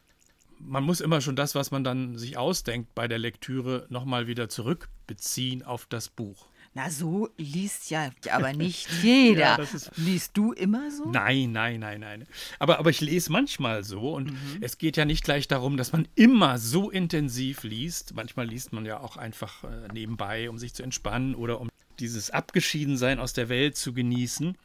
Man 0.59 0.85
muss 0.85 1.03
immer 1.03 1.21
schon 1.21 1.37
das, 1.37 1.55
was 1.55 1.71
man 1.71 1.85
dann 1.85 2.17
sich 2.17 2.39
ausdenkt 2.39 2.95
bei 2.95 3.09
der 3.09 3.19
Lektüre, 3.19 3.87
nochmal 3.91 4.27
wieder 4.27 4.49
zurückbeziehen 4.49 5.65
auf 5.65 5.85
das 5.85 6.09
Buch. 6.09 6.47
Na, 6.77 6.91
so 6.91 7.31
liest 7.39 7.89
ja 7.89 8.11
aber 8.31 8.53
nicht 8.53 8.87
jeder. 9.03 9.59
ja, 9.59 9.59
liest 9.97 10.37
du 10.37 10.53
immer 10.53 10.91
so? 10.91 11.11
Nein, 11.11 11.53
nein, 11.53 11.81
nein, 11.81 12.01
nein. 12.01 12.27
Aber, 12.59 12.79
aber 12.79 12.91
ich 12.91 13.01
lese 13.01 13.33
manchmal 13.33 13.83
so 13.83 14.13
und 14.13 14.33
mhm. 14.33 14.59
es 14.61 14.77
geht 14.77 14.99
ja 14.99 15.07
nicht 15.07 15.25
gleich 15.25 15.49
darum, 15.49 15.79
dass 15.79 15.93
man 15.93 16.07
immer 16.17 16.59
so 16.59 16.91
intensiv 16.91 17.63
liest. 17.63 18.15
Manchmal 18.15 18.47
liest 18.47 18.75
man 18.75 18.85
ja 18.85 19.01
auch 19.01 19.17
einfach 19.17 19.65
äh, 19.65 19.89
nebenbei, 19.95 20.51
um 20.51 20.59
sich 20.59 20.75
zu 20.75 20.83
entspannen 20.83 21.35
oder 21.35 21.63
um 21.63 21.71
dieses 21.99 22.31
Abgeschiedensein 22.31 23.21
aus 23.21 23.33
der 23.33 23.49
Welt 23.49 23.79
zu 23.79 23.95
genießen. 23.95 24.59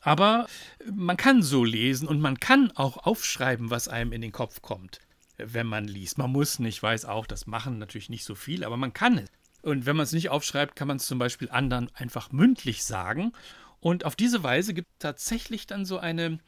Aber 0.00 0.46
man 0.90 1.18
kann 1.18 1.42
so 1.42 1.62
lesen 1.62 2.08
und 2.08 2.20
man 2.20 2.40
kann 2.40 2.70
auch 2.70 2.96
aufschreiben, 3.04 3.68
was 3.68 3.88
einem 3.88 4.12
in 4.12 4.22
den 4.22 4.32
Kopf 4.32 4.62
kommt, 4.62 4.98
wenn 5.36 5.66
man 5.66 5.86
liest. 5.86 6.16
Man 6.16 6.32
muss 6.32 6.58
nicht, 6.58 6.82
weiß 6.82 7.04
auch, 7.04 7.26
das 7.26 7.46
machen 7.46 7.76
natürlich 7.76 8.08
nicht 8.08 8.24
so 8.24 8.34
viel, 8.34 8.64
aber 8.64 8.78
man 8.78 8.94
kann 8.94 9.18
es. 9.18 9.28
Und 9.64 9.86
wenn 9.86 9.96
man 9.96 10.04
es 10.04 10.12
nicht 10.12 10.28
aufschreibt, 10.28 10.76
kann 10.76 10.88
man 10.88 10.98
es 10.98 11.06
zum 11.06 11.18
Beispiel 11.18 11.50
anderen 11.50 11.90
einfach 11.94 12.32
mündlich 12.32 12.84
sagen. 12.84 13.32
Und 13.80 14.04
auf 14.04 14.14
diese 14.14 14.42
Weise 14.42 14.74
gibt 14.74 14.88
es 14.92 14.98
tatsächlich 14.98 15.66
dann 15.66 15.84
so 15.84 15.98
eine 15.98 16.38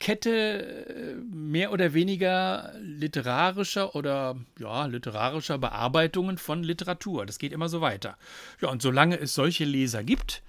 Kette 0.00 0.86
äh, 0.86 1.14
mehr 1.34 1.72
oder 1.72 1.92
weniger 1.92 2.72
literarischer 2.78 3.94
oder 3.94 4.36
ja, 4.58 4.86
literarischer 4.86 5.58
Bearbeitungen 5.58 6.38
von 6.38 6.62
Literatur. 6.62 7.26
Das 7.26 7.38
geht 7.38 7.52
immer 7.52 7.68
so 7.68 7.80
weiter. 7.80 8.16
Ja, 8.60 8.68
und 8.68 8.80
solange 8.80 9.18
es 9.18 9.34
solche 9.34 9.64
Leser 9.64 10.04
gibt, 10.04 10.42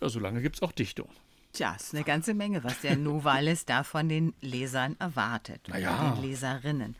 ja, 0.00 0.08
solange 0.08 0.42
gibt 0.42 0.56
es 0.56 0.62
auch 0.62 0.72
Dichtung. 0.72 1.08
Tja, 1.54 1.74
ist 1.74 1.94
eine 1.94 2.04
ganze 2.04 2.34
Menge, 2.34 2.62
was 2.62 2.80
der 2.82 2.96
Novalis 2.98 3.64
da 3.64 3.82
von 3.82 4.08
den 4.08 4.34
Lesern 4.40 4.96
erwartet. 5.00 5.66
Naja. 5.68 6.12
Den 6.14 6.22
Leserinnen. 6.22 6.94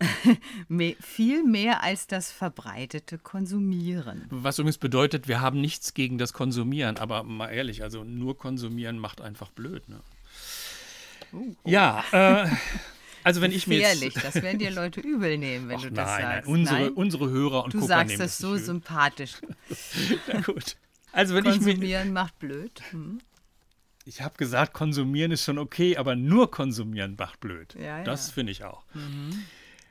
viel 1.00 1.44
mehr 1.44 1.82
als 1.82 2.06
das 2.06 2.30
verbreitete 2.30 3.18
Konsumieren. 3.18 4.26
Was 4.30 4.58
übrigens 4.58 4.78
bedeutet, 4.78 5.28
wir 5.28 5.40
haben 5.40 5.60
nichts 5.60 5.94
gegen 5.94 6.18
das 6.18 6.32
Konsumieren, 6.32 6.98
aber 6.98 7.22
mal 7.24 7.48
ehrlich, 7.48 7.82
also 7.82 8.04
nur 8.04 8.38
konsumieren 8.38 8.98
macht 8.98 9.20
einfach 9.20 9.50
blöd. 9.50 9.88
Ne? 9.88 10.00
Uh, 11.32 11.56
oh. 11.62 11.68
Ja, 11.68 12.04
äh, 12.12 12.48
also 13.24 13.40
wenn 13.40 13.52
ich 13.52 13.66
mir 13.66 13.78
jetzt... 13.78 14.24
das 14.24 14.36
werden 14.36 14.58
dir 14.58 14.70
Leute 14.70 15.00
übel 15.00 15.36
nehmen, 15.36 15.68
wenn 15.68 15.76
Och, 15.76 15.82
du 15.82 15.92
das 15.92 16.06
nein, 16.06 16.22
sagst. 16.22 16.46
Nein, 16.46 16.54
unsere, 16.54 16.80
nein? 16.80 16.92
unsere 16.92 17.30
Hörer 17.30 17.64
und 17.64 17.74
du 17.74 17.80
Gucker 17.80 17.88
sagst 17.88 18.20
es 18.20 18.38
so 18.38 18.56
sympathisch. 18.56 19.34
Na 20.32 20.40
gut. 20.40 20.76
Also 21.12 21.34
wenn 21.34 21.44
Konsumieren 21.44 21.82
ich 21.82 21.88
mir, 21.88 22.12
macht 22.12 22.38
blöd. 22.38 22.80
Hm. 22.90 23.20
Ich 24.04 24.22
habe 24.22 24.36
gesagt, 24.38 24.72
konsumieren 24.72 25.32
ist 25.32 25.44
schon 25.44 25.58
okay, 25.58 25.98
aber 25.98 26.16
nur 26.16 26.50
konsumieren 26.50 27.16
macht 27.18 27.40
blöd. 27.40 27.74
Ja, 27.78 28.02
das 28.04 28.30
finde 28.30 28.52
ich 28.52 28.64
auch. 28.64 28.82
Mhm. 28.94 29.44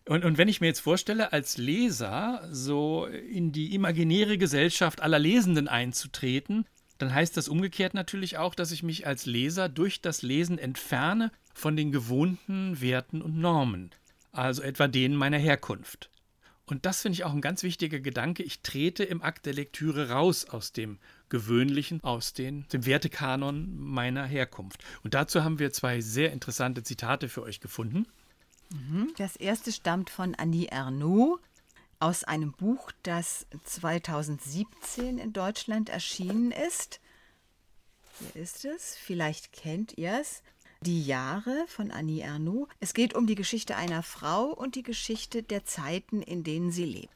Und, 0.08 0.24
und 0.24 0.38
wenn 0.38 0.48
ich 0.48 0.62
mir 0.62 0.68
jetzt 0.68 0.80
vorstelle, 0.80 1.34
als 1.34 1.58
Leser 1.58 2.48
so 2.52 3.06
in 3.06 3.52
die 3.52 3.76
imaginäre 3.76 4.38
Gesellschaft 4.38 5.02
aller 5.02 5.20
Lesenden 5.20 5.68
einzutreten, 5.68 6.66
dann 6.98 7.14
heißt 7.14 7.36
das 7.38 7.50
umgekehrt 7.50 7.94
natürlich 7.94 8.38
auch, 8.38 8.56
dass 8.56 8.72
ich 8.72 8.84
mich 8.84 9.06
als 9.06 9.26
Leser 9.26 9.70
durch 9.70 10.02
das 10.02 10.22
Lesen 10.22 10.58
entferne 10.58 11.32
von 11.54 11.76
den 11.76 11.92
gewohnten 11.92 12.80
Werten 12.82 13.22
und 13.22 13.38
Normen, 13.38 13.92
also 14.32 14.62
etwa 14.62 14.88
denen 14.88 15.16
meiner 15.16 15.38
Herkunft. 15.38 16.10
Und 16.66 16.86
das 16.86 17.02
finde 17.02 17.14
ich 17.14 17.24
auch 17.24 17.34
ein 17.34 17.42
ganz 17.42 17.64
wichtiger 17.64 18.00
Gedanke. 18.00 18.44
Ich 18.44 18.62
trete 18.62 19.04
im 19.04 19.22
Akt 19.22 19.46
der 19.46 19.54
Lektüre 19.54 20.10
raus 20.10 20.46
aus 20.46 20.74
dem 20.74 21.00
Gewöhnlichen, 21.30 22.04
aus 22.04 22.34
den, 22.34 22.68
dem 22.74 22.86
Wertekanon 22.86 23.78
meiner 23.78 24.26
Herkunft. 24.26 24.84
Und 25.04 25.14
dazu 25.14 25.44
haben 25.44 25.60
wir 25.60 25.72
zwei 25.72 26.02
sehr 26.02 26.34
interessante 26.34 26.84
Zitate 26.84 27.30
für 27.30 27.44
euch 27.44 27.62
gefunden. 27.62 28.06
Das 29.18 29.36
erste 29.36 29.72
stammt 29.72 30.10
von 30.10 30.36
Annie 30.36 30.68
Ernaux 30.68 31.40
aus 32.00 32.24
einem 32.24 32.52
Buch, 32.52 32.92
das 33.04 33.48
2017 33.64 35.18
in 35.18 35.34
Deutschland 35.34 35.90
erschienen 35.90 36.52
ist. 36.52 37.00
Hier 38.20 38.42
ist 38.42 38.66
es, 38.66 38.96
vielleicht 38.96 39.52
kennt 39.52 39.98
ihr 39.98 40.20
es. 40.20 40.44
Die 40.82 41.04
Jahre 41.04 41.66
von 41.68 41.92
Annie 41.92 42.24
Ernaux. 42.24 42.68
Es 42.80 42.94
geht 42.94 43.16
um 43.16 43.26
die 43.26 43.36
Geschichte 43.36 43.76
einer 43.76 44.04
Frau 44.04 44.46
und 44.46 44.76
die 44.76 44.84
Geschichte 44.84 45.42
der 45.42 45.66
Zeiten, 45.66 46.22
in 46.22 46.44
denen 46.44 46.72
sie 46.72 46.86
lebt. 46.86 47.14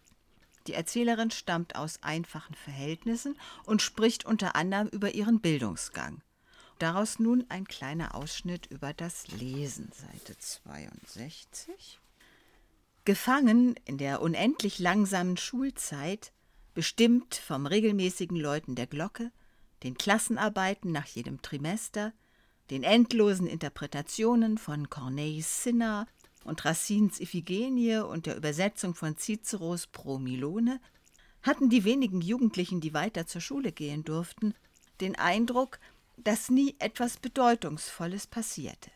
Die 0.67 0.73
Erzählerin 0.73 1.31
stammt 1.31 1.75
aus 1.75 2.01
einfachen 2.01 2.55
Verhältnissen 2.55 3.37
und 3.65 3.81
spricht 3.81 4.25
unter 4.25 4.55
anderem 4.55 4.87
über 4.87 5.13
ihren 5.13 5.41
Bildungsgang. 5.41 6.21
Daraus 6.81 7.19
nun 7.19 7.45
ein 7.49 7.67
kleiner 7.67 8.15
Ausschnitt 8.15 8.65
über 8.65 8.91
das 8.91 9.27
Lesen, 9.27 9.91
Seite 9.93 10.35
62. 10.35 11.99
Gefangen 13.05 13.75
in 13.85 13.99
der 13.99 14.19
unendlich 14.19 14.79
langsamen 14.79 15.37
Schulzeit, 15.37 16.33
bestimmt 16.73 17.35
vom 17.35 17.67
regelmäßigen 17.67 18.35
Läuten 18.35 18.73
der 18.73 18.87
Glocke, 18.87 19.31
den 19.83 19.95
Klassenarbeiten 19.95 20.91
nach 20.91 21.05
jedem 21.05 21.43
Trimester, 21.43 22.13
den 22.71 22.81
endlosen 22.81 23.45
Interpretationen 23.45 24.57
von 24.57 24.89
Corneilles 24.89 25.61
Cinna 25.61 26.07
und 26.45 26.65
Racines 26.65 27.19
Iphigenie 27.19 27.97
und 27.97 28.25
der 28.25 28.35
Übersetzung 28.35 28.95
von 28.95 29.15
Ciceros 29.17 29.85
Pro 29.85 30.17
Milone, 30.17 30.81
hatten 31.43 31.69
die 31.69 31.83
wenigen 31.83 32.21
Jugendlichen, 32.21 32.81
die 32.81 32.95
weiter 32.95 33.27
zur 33.27 33.41
Schule 33.41 33.71
gehen 33.71 34.03
durften, 34.03 34.55
den 34.99 35.15
Eindruck, 35.15 35.79
dass 36.23 36.49
nie 36.49 36.75
etwas 36.79 37.17
Bedeutungsvolles 37.17 38.27
passierte. 38.27 38.91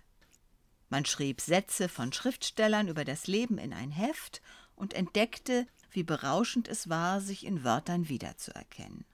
Man 0.89 1.05
schrieb 1.05 1.41
Sätze 1.41 1.89
von 1.89 2.13
Schriftstellern 2.13 2.87
über 2.87 3.05
das 3.05 3.27
Leben 3.27 3.57
in 3.57 3.73
ein 3.73 3.91
Heft 3.91 4.41
und 4.75 4.93
entdeckte, 4.93 5.67
wie 5.91 6.03
berauschend 6.03 6.67
es 6.67 6.89
war, 6.89 7.21
sich 7.21 7.45
in 7.45 7.63
Wörtern 7.63 8.09
wiederzuerkennen. 8.09 9.05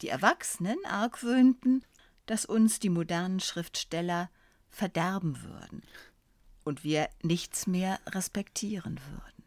Die 0.00 0.08
Erwachsenen 0.08 0.78
argwöhnten, 0.84 1.84
dass 2.26 2.44
uns 2.44 2.80
die 2.80 2.88
modernen 2.88 3.40
Schriftsteller 3.40 4.30
verderben 4.70 5.42
würden 5.42 5.82
und 6.64 6.82
wir 6.82 7.08
nichts 7.22 7.66
mehr 7.66 8.00
respektieren 8.06 9.00
würden. 9.10 9.44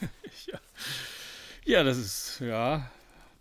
ja. 0.46 0.60
ja, 1.64 1.82
das 1.82 1.96
ist, 1.96 2.40
ja, 2.40 2.90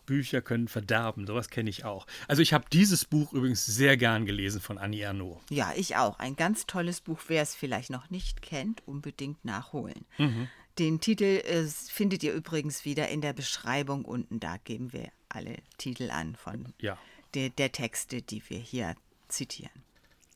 Bücher 0.06 0.42
können 0.42 0.68
verderben, 0.68 1.26
sowas 1.28 1.50
kenne 1.50 1.70
ich 1.70 1.86
auch. 1.86 2.06
Also 2.28 2.42
ich 2.42 2.54
habe 2.54 2.66
dieses 2.72 3.06
Buch 3.06 3.34
übrigens 3.34 3.66
sehr 3.66 3.98
gern 3.98 4.26
gelesen 4.26 4.62
von 4.62 4.78
Annie 4.78 5.04
Ernaux. 5.04 5.42
Ja, 5.50 5.74
ich 5.76 5.96
auch. 5.96 6.20
Ein 6.20 6.36
ganz 6.36 6.66
tolles 6.66 7.02
Buch. 7.02 7.20
Wer 7.28 7.42
es 7.42 7.56
vielleicht 7.56 7.90
noch 7.90 8.10
nicht 8.10 8.42
kennt, 8.42 8.82
unbedingt 8.88 9.44
nachholen. 9.46 10.06
Mhm. 10.18 10.48
Den 10.80 11.00
Titel 11.00 11.42
äh, 11.46 11.66
findet 11.68 12.24
ihr 12.24 12.34
übrigens 12.34 12.84
wieder 12.84 13.10
in 13.10 13.22
der 13.22 13.34
Beschreibung 13.34 14.06
unten. 14.06 14.40
Da 14.40 14.58
geben 14.58 14.92
wir 14.92 15.10
alle 15.30 15.58
Titel 15.78 16.10
an 16.10 16.36
von 16.36 16.74
ja. 16.80 16.98
der, 17.36 17.50
der 17.50 17.72
Texte, 17.72 18.22
die 18.22 18.42
wir 18.50 18.58
hier 18.58 18.96
zitieren. 19.28 19.84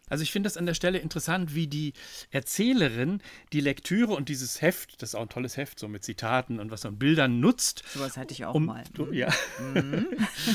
Also 0.09 0.23
ich 0.23 0.31
finde 0.31 0.47
das 0.47 0.57
an 0.57 0.65
der 0.65 0.73
Stelle 0.73 0.99
interessant, 0.99 1.53
wie 1.53 1.67
die 1.67 1.93
Erzählerin 2.31 3.21
die 3.53 3.59
Lektüre 3.59 4.13
und 4.13 4.29
dieses 4.29 4.61
Heft, 4.61 5.01
das 5.01 5.09
ist 5.09 5.15
auch 5.15 5.21
ein 5.21 5.29
tolles 5.29 5.57
Heft, 5.57 5.79
so 5.79 5.87
mit 5.87 6.03
Zitaten 6.03 6.59
und 6.59 6.71
was 6.71 6.85
und 6.85 6.97
Bildern 6.97 7.39
nutzt. 7.39 7.83
Sowas 7.93 8.17
hatte 8.17 8.33
ich 8.33 8.45
auch 8.45 8.55
um, 8.55 8.65
mal. 8.65 8.83
Ja. 9.11 9.33
Mhm. 9.59 10.07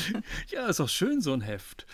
ja, 0.51 0.67
ist 0.67 0.79
auch 0.79 0.89
schön, 0.89 1.21
so 1.21 1.33
ein 1.33 1.41
Heft. 1.41 1.85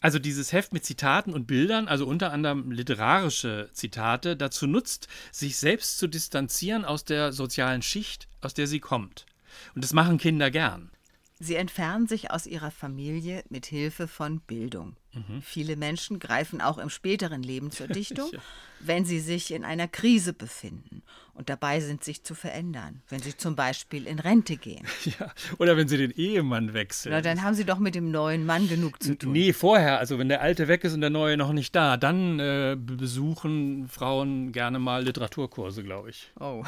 Also 0.00 0.18
dieses 0.18 0.52
Heft 0.52 0.72
mit 0.72 0.84
Zitaten 0.84 1.32
und 1.32 1.46
Bildern, 1.46 1.88
also 1.88 2.06
unter 2.06 2.32
anderem 2.32 2.70
literarische 2.70 3.70
Zitate, 3.72 4.36
dazu 4.36 4.66
nutzt, 4.66 5.08
sich 5.32 5.56
selbst 5.56 5.98
zu 5.98 6.06
distanzieren 6.06 6.84
aus 6.84 7.04
der 7.04 7.32
sozialen 7.32 7.82
Schicht, 7.82 8.28
aus 8.40 8.54
der 8.54 8.66
sie 8.66 8.80
kommt. 8.80 9.26
Und 9.74 9.82
das 9.82 9.92
machen 9.92 10.18
Kinder 10.18 10.50
gern. 10.50 10.90
Sie 11.38 11.54
entfernen 11.54 12.06
sich 12.06 12.30
aus 12.30 12.46
ihrer 12.46 12.70
Familie 12.70 13.44
mit 13.50 13.66
Hilfe 13.66 14.08
von 14.08 14.40
Bildung. 14.40 14.96
Mhm. 15.16 15.42
Viele 15.42 15.76
Menschen 15.76 16.18
greifen 16.18 16.60
auch 16.60 16.78
im 16.78 16.90
späteren 16.90 17.42
Leben 17.42 17.70
zur 17.70 17.88
Dichtung, 17.88 18.30
ja. 18.32 18.40
Wenn 18.86 19.04
sie 19.04 19.20
sich 19.20 19.52
in 19.52 19.64
einer 19.64 19.88
Krise 19.88 20.32
befinden 20.32 21.02
und 21.36 21.50
dabei 21.50 21.80
sind, 21.80 22.02
sich 22.02 22.22
zu 22.22 22.34
verändern, 22.34 23.02
wenn 23.08 23.20
sie 23.20 23.36
zum 23.36 23.56
Beispiel 23.56 24.06
in 24.06 24.18
Rente 24.18 24.56
gehen. 24.56 24.86
Ja, 25.20 25.32
oder 25.58 25.76
wenn 25.76 25.86
sie 25.86 25.96
den 25.96 26.10
Ehemann 26.10 26.74
wechseln. 26.74 27.12
Na, 27.12 27.20
dann 27.20 27.42
haben 27.42 27.54
sie 27.54 27.64
doch 27.64 27.78
mit 27.78 27.94
dem 27.94 28.10
neuen 28.10 28.44
Mann 28.44 28.68
genug 28.68 29.00
zu 29.02 29.16
tun. 29.16 29.32
Nee, 29.32 29.52
vorher, 29.52 29.98
also 29.98 30.18
wenn 30.18 30.28
der 30.28 30.40
alte 30.40 30.66
weg 30.66 30.82
ist 30.84 30.94
und 30.94 31.00
der 31.00 31.10
neue 31.10 31.36
noch 31.36 31.52
nicht 31.52 31.74
da, 31.76 31.96
dann 31.96 32.40
äh, 32.40 32.76
besuchen 32.76 33.88
Frauen 33.88 34.50
gerne 34.50 34.78
mal 34.78 35.04
Literaturkurse, 35.04 35.84
glaube 35.84 36.10
ich. 36.10 36.32
Oh. 36.40 36.64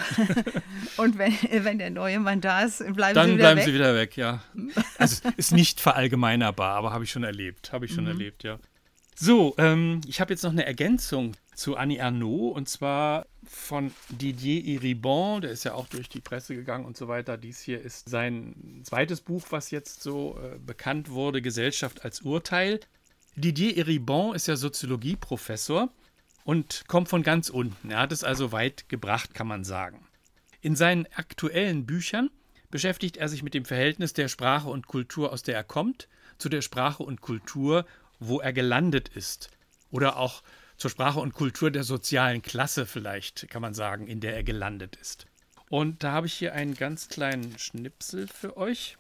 und 0.98 1.18
wenn, 1.18 1.32
wenn 1.64 1.78
der 1.78 1.90
neue 1.90 2.20
Mann 2.20 2.40
da 2.40 2.62
ist, 2.62 2.78
bleiben 2.94 3.14
dann 3.14 3.26
sie 3.26 3.34
wieder 3.34 3.42
bleiben 3.42 3.58
weg? 3.58 3.64
sie 3.64 3.74
wieder 3.74 3.94
weg, 3.94 4.16
ja. 4.16 4.42
Also 4.98 5.28
ist 5.36 5.52
nicht 5.52 5.80
verallgemeinerbar, 5.80 6.76
aber 6.76 6.92
habe 6.92 7.04
ich 7.04 7.10
schon 7.10 7.24
erlebt, 7.24 7.72
habe 7.72 7.86
ich 7.86 7.92
schon 7.92 8.04
mhm. 8.04 8.10
erlebt, 8.10 8.44
ja. 8.44 8.58
So, 9.20 9.56
ähm, 9.58 10.00
ich 10.06 10.20
habe 10.20 10.32
jetzt 10.32 10.44
noch 10.44 10.52
eine 10.52 10.64
Ergänzung 10.64 11.32
zu 11.52 11.76
Annie 11.76 11.98
Ernaux 11.98 12.54
und 12.54 12.68
zwar 12.68 13.26
von 13.42 13.90
Didier 14.10 14.64
Eribon, 14.64 15.40
der 15.40 15.50
ist 15.50 15.64
ja 15.64 15.74
auch 15.74 15.88
durch 15.88 16.08
die 16.08 16.20
Presse 16.20 16.54
gegangen 16.54 16.84
und 16.84 16.96
so 16.96 17.08
weiter. 17.08 17.36
Dies 17.36 17.60
hier 17.60 17.82
ist 17.82 18.08
sein 18.08 18.80
zweites 18.84 19.20
Buch, 19.20 19.46
was 19.50 19.72
jetzt 19.72 20.04
so 20.04 20.38
äh, 20.38 20.58
bekannt 20.64 21.10
wurde, 21.10 21.42
Gesellschaft 21.42 22.04
als 22.04 22.20
Urteil. 22.20 22.78
Didier 23.34 23.76
Eribon 23.76 24.36
ist 24.36 24.46
ja 24.46 24.54
Soziologieprofessor 24.54 25.88
und 26.44 26.84
kommt 26.86 27.08
von 27.08 27.24
ganz 27.24 27.48
unten. 27.48 27.90
Er 27.90 27.98
hat 27.98 28.12
es 28.12 28.22
also 28.22 28.52
weit 28.52 28.88
gebracht, 28.88 29.34
kann 29.34 29.48
man 29.48 29.64
sagen. 29.64 30.06
In 30.60 30.76
seinen 30.76 31.06
aktuellen 31.12 31.86
Büchern 31.86 32.30
beschäftigt 32.70 33.16
er 33.16 33.28
sich 33.28 33.42
mit 33.42 33.54
dem 33.54 33.64
Verhältnis 33.64 34.12
der 34.12 34.28
Sprache 34.28 34.68
und 34.68 34.86
Kultur, 34.86 35.32
aus 35.32 35.42
der 35.42 35.56
er 35.56 35.64
kommt, 35.64 36.06
zu 36.38 36.48
der 36.48 36.62
Sprache 36.62 37.02
und 37.02 37.20
Kultur, 37.20 37.84
wo 38.18 38.40
er 38.40 38.52
gelandet 38.52 39.08
ist. 39.08 39.50
Oder 39.90 40.16
auch 40.16 40.42
zur 40.76 40.90
Sprache 40.90 41.20
und 41.20 41.34
Kultur 41.34 41.70
der 41.70 41.84
sozialen 41.84 42.42
Klasse 42.42 42.86
vielleicht, 42.86 43.48
kann 43.48 43.62
man 43.62 43.74
sagen, 43.74 44.06
in 44.06 44.20
der 44.20 44.34
er 44.34 44.44
gelandet 44.44 44.96
ist. 44.96 45.26
Und 45.70 46.02
da 46.02 46.12
habe 46.12 46.26
ich 46.26 46.34
hier 46.34 46.54
einen 46.54 46.74
ganz 46.74 47.08
kleinen 47.08 47.58
Schnipsel 47.58 48.28
für 48.28 48.56
euch. 48.56 48.96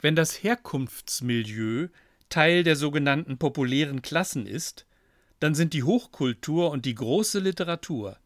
Wenn 0.00 0.14
das 0.14 0.42
Herkunftsmilieu 0.42 1.88
Teil 2.28 2.62
der 2.62 2.76
sogenannten 2.76 3.38
populären 3.38 4.02
Klassen 4.02 4.46
ist, 4.46 4.86
dann 5.40 5.54
sind 5.54 5.72
die 5.72 5.82
Hochkultur 5.82 6.70
und 6.70 6.84
die 6.84 6.94
große 6.94 7.38
Literatur 7.38 8.18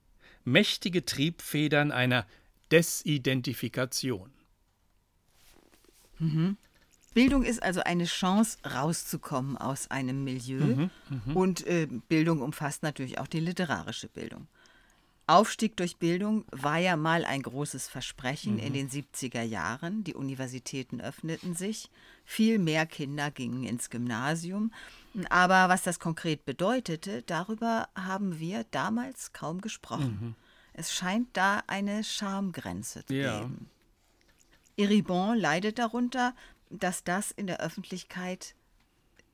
mächtige 0.44 1.05
Triebfedern 1.05 1.92
einer 1.92 2.26
Desidentifikation. 2.70 4.33
Mhm. 6.18 6.57
Bildung 7.14 7.44
ist 7.44 7.62
also 7.62 7.83
eine 7.83 8.05
Chance, 8.05 8.59
rauszukommen 8.64 9.57
aus 9.57 9.90
einem 9.90 10.25
Milieu. 10.25 10.61
Mhm, 10.61 10.90
mh. 11.09 11.35
Und 11.35 11.66
äh, 11.66 11.87
Bildung 12.09 12.40
umfasst 12.40 12.83
natürlich 12.83 13.18
auch 13.18 13.27
die 13.27 13.40
literarische 13.40 14.09
Bildung. 14.09 14.46
Aufstieg 15.27 15.77
durch 15.77 15.96
Bildung 15.98 16.44
war 16.51 16.79
ja 16.79 16.96
mal 16.96 17.25
ein 17.25 17.42
großes 17.42 17.88
Versprechen 17.88 18.55
mhm. 18.55 18.61
in 18.61 18.72
den 18.72 18.90
70er 18.90 19.42
Jahren. 19.42 20.05
Die 20.05 20.14
Universitäten 20.14 21.01
öffneten 21.01 21.55
sich, 21.55 21.90
viel 22.25 22.59
mehr 22.59 22.87
Kinder 22.87 23.31
gingen 23.31 23.64
ins 23.64 23.88
Gymnasium. 23.88 24.72
Aber 25.31 25.68
was 25.68 25.83
das 25.83 26.01
konkret 26.01 26.44
bedeutete, 26.44 27.22
darüber 27.22 27.88
haben 27.94 28.40
wir 28.40 28.64
damals 28.72 29.33
kaum 29.33 29.61
gesprochen. 29.61 30.18
Mhm. 30.20 30.35
Es 30.75 30.92
scheint 30.92 31.29
da 31.35 31.62
eine 31.66 32.03
Schamgrenze 32.03 33.05
zu 33.05 33.14
ja. 33.14 33.40
geben. 33.40 33.68
Eribon 34.77 35.38
leidet 35.38 35.79
darunter, 35.79 36.35
dass 36.78 37.04
das 37.04 37.30
in 37.30 37.46
der 37.46 37.61
Öffentlichkeit 37.61 38.54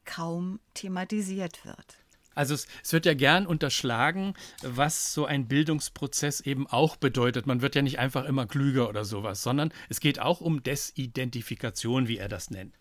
kaum 0.05 0.61
thematisiert 0.75 1.65
wird. 1.65 1.99
Also 2.35 2.55
es, 2.55 2.69
es, 2.85 2.93
wird 2.93 3.05
ja 3.05 3.15
gern 3.15 3.47
unterschlagen, 3.47 4.35
was 4.63 5.13
so 5.13 5.27
ein 5.27 5.49
Bildungsprozess 5.49 6.41
eben 6.41 6.69
auch 6.69 6.97
bedeutet. 6.97 7.47
Man 7.47 7.63
wird 7.63 7.75
ja 7.75 7.83
nicht 7.83 7.99
einfach 7.99 8.25
immer 8.27 8.47
klüger 8.47 8.89
oder 8.89 9.05
sowas, 9.05 9.43
sondern 9.43 9.73
es 9.89 9.99
geht 9.99 10.21
auch 10.21 10.41
um 10.41 10.63
Desidentifikation, 10.63 12.07
wie 12.07 12.19
er 12.19 12.29
das 12.29 12.51
nennt. 12.51 12.75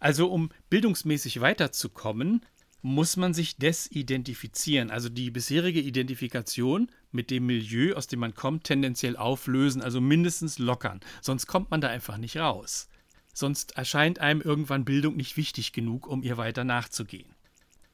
Also 0.00 0.30
um 0.30 0.50
bildungsmäßig 0.68 1.40
weiterzukommen, 1.40 2.44
muss 2.82 3.16
man 3.16 3.32
sich 3.32 3.56
desidentifizieren, 3.56 4.90
also 4.90 5.08
die 5.08 5.30
bisherige 5.30 5.80
Identifikation 5.80 6.90
mit 7.12 7.30
dem 7.30 7.46
Milieu, 7.46 7.94
aus 7.94 8.08
dem 8.08 8.20
man 8.20 8.34
kommt, 8.34 8.64
tendenziell 8.64 9.16
auflösen, 9.16 9.80
also 9.80 10.02
mindestens 10.02 10.58
lockern. 10.58 11.00
Sonst 11.22 11.46
kommt 11.46 11.70
man 11.70 11.80
da 11.80 11.88
einfach 11.88 12.18
nicht 12.18 12.36
raus. 12.36 12.88
Sonst 13.34 13.72
erscheint 13.72 14.20
einem 14.20 14.40
irgendwann 14.40 14.84
Bildung 14.84 15.16
nicht 15.16 15.36
wichtig 15.36 15.72
genug, 15.72 16.06
um 16.06 16.22
ihr 16.22 16.38
weiter 16.38 16.64
nachzugehen. 16.64 17.34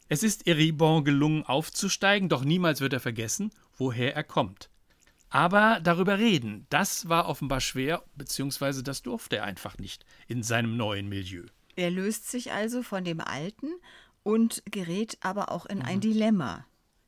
Es 0.08 0.22
ist 0.22 0.46
Eribon 0.46 1.04
gelungen 1.04 1.44
aufzusteigen, 1.44 2.28
doch 2.28 2.44
niemals 2.44 2.80
wird 2.80 2.92
er 2.92 3.00
vergessen, 3.00 3.50
woher 3.76 4.14
er 4.14 4.24
kommt. 4.24 4.70
Aber 5.30 5.78
darüber 5.80 6.18
reden, 6.18 6.66
das 6.68 7.08
war 7.08 7.28
offenbar 7.28 7.60
schwer, 7.60 8.02
beziehungsweise 8.16 8.82
das 8.82 9.02
durfte 9.02 9.36
er 9.36 9.44
einfach 9.44 9.78
nicht 9.78 10.04
in 10.26 10.42
seinem 10.42 10.76
neuen 10.76 11.08
Milieu. 11.08 11.46
Er 11.76 11.90
löst 11.90 12.28
sich 12.28 12.52
also 12.52 12.82
von 12.82 13.04
dem 13.04 13.20
Alten 13.20 13.68
und 14.22 14.62
gerät 14.70 15.16
aber 15.20 15.52
auch 15.52 15.66
in 15.66 15.78
mhm. 15.78 15.84
ein 15.84 16.00
Dilemma. 16.00 16.66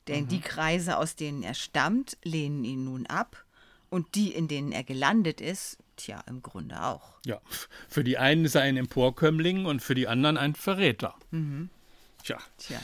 Denn 0.08 0.24
mhm. 0.24 0.28
die 0.28 0.40
Kreise, 0.40 0.96
aus 0.96 1.16
denen 1.16 1.42
er 1.42 1.54
stammt, 1.54 2.16
lehnen 2.22 2.64
ihn 2.64 2.84
nun 2.84 3.06
ab, 3.06 3.44
und 3.92 4.14
die, 4.14 4.32
in 4.32 4.48
denen 4.48 4.72
er 4.72 4.84
gelandet 4.84 5.40
ist, 5.40 5.78
Tja, 5.96 6.24
im 6.26 6.42
Grunde 6.42 6.82
auch. 6.82 7.18
Ja, 7.26 7.40
für 7.88 8.02
die 8.02 8.18
einen 8.18 8.44
ist 8.44 8.54
er 8.54 8.62
ein 8.62 8.76
Emporkömmling 8.76 9.66
und 9.66 9.82
für 9.82 9.94
die 9.94 10.08
anderen 10.08 10.36
ein 10.36 10.54
Verräter. 10.54 11.14
Mhm. 11.30 11.70
Tja. 12.24 12.38
Tja. 12.58 12.80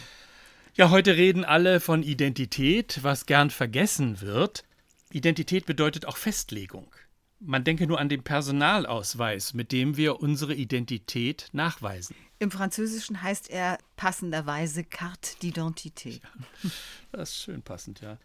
Ja, 0.74 0.90
heute 0.90 1.16
reden 1.16 1.44
alle 1.44 1.80
von 1.80 2.02
Identität, 2.02 3.00
was 3.02 3.26
gern 3.26 3.50
vergessen 3.50 4.20
wird. 4.20 4.64
Identität 5.10 5.66
bedeutet 5.66 6.06
auch 6.06 6.16
Festlegung. 6.16 6.94
Man 7.40 7.64
denke 7.64 7.86
nur 7.86 7.98
an 7.98 8.08
den 8.08 8.22
Personalausweis, 8.22 9.54
mit 9.54 9.72
dem 9.72 9.96
wir 9.96 10.20
unsere 10.20 10.54
Identität 10.54 11.48
nachweisen. 11.52 12.14
Im 12.38 12.50
Französischen 12.50 13.22
heißt 13.22 13.50
er 13.50 13.78
passenderweise 13.96 14.84
Carte 14.84 15.36
d'identité. 15.42 16.20
Ja, 16.20 16.70
das 17.12 17.30
ist 17.30 17.42
schön 17.42 17.62
passend, 17.62 18.00
ja. 18.00 18.18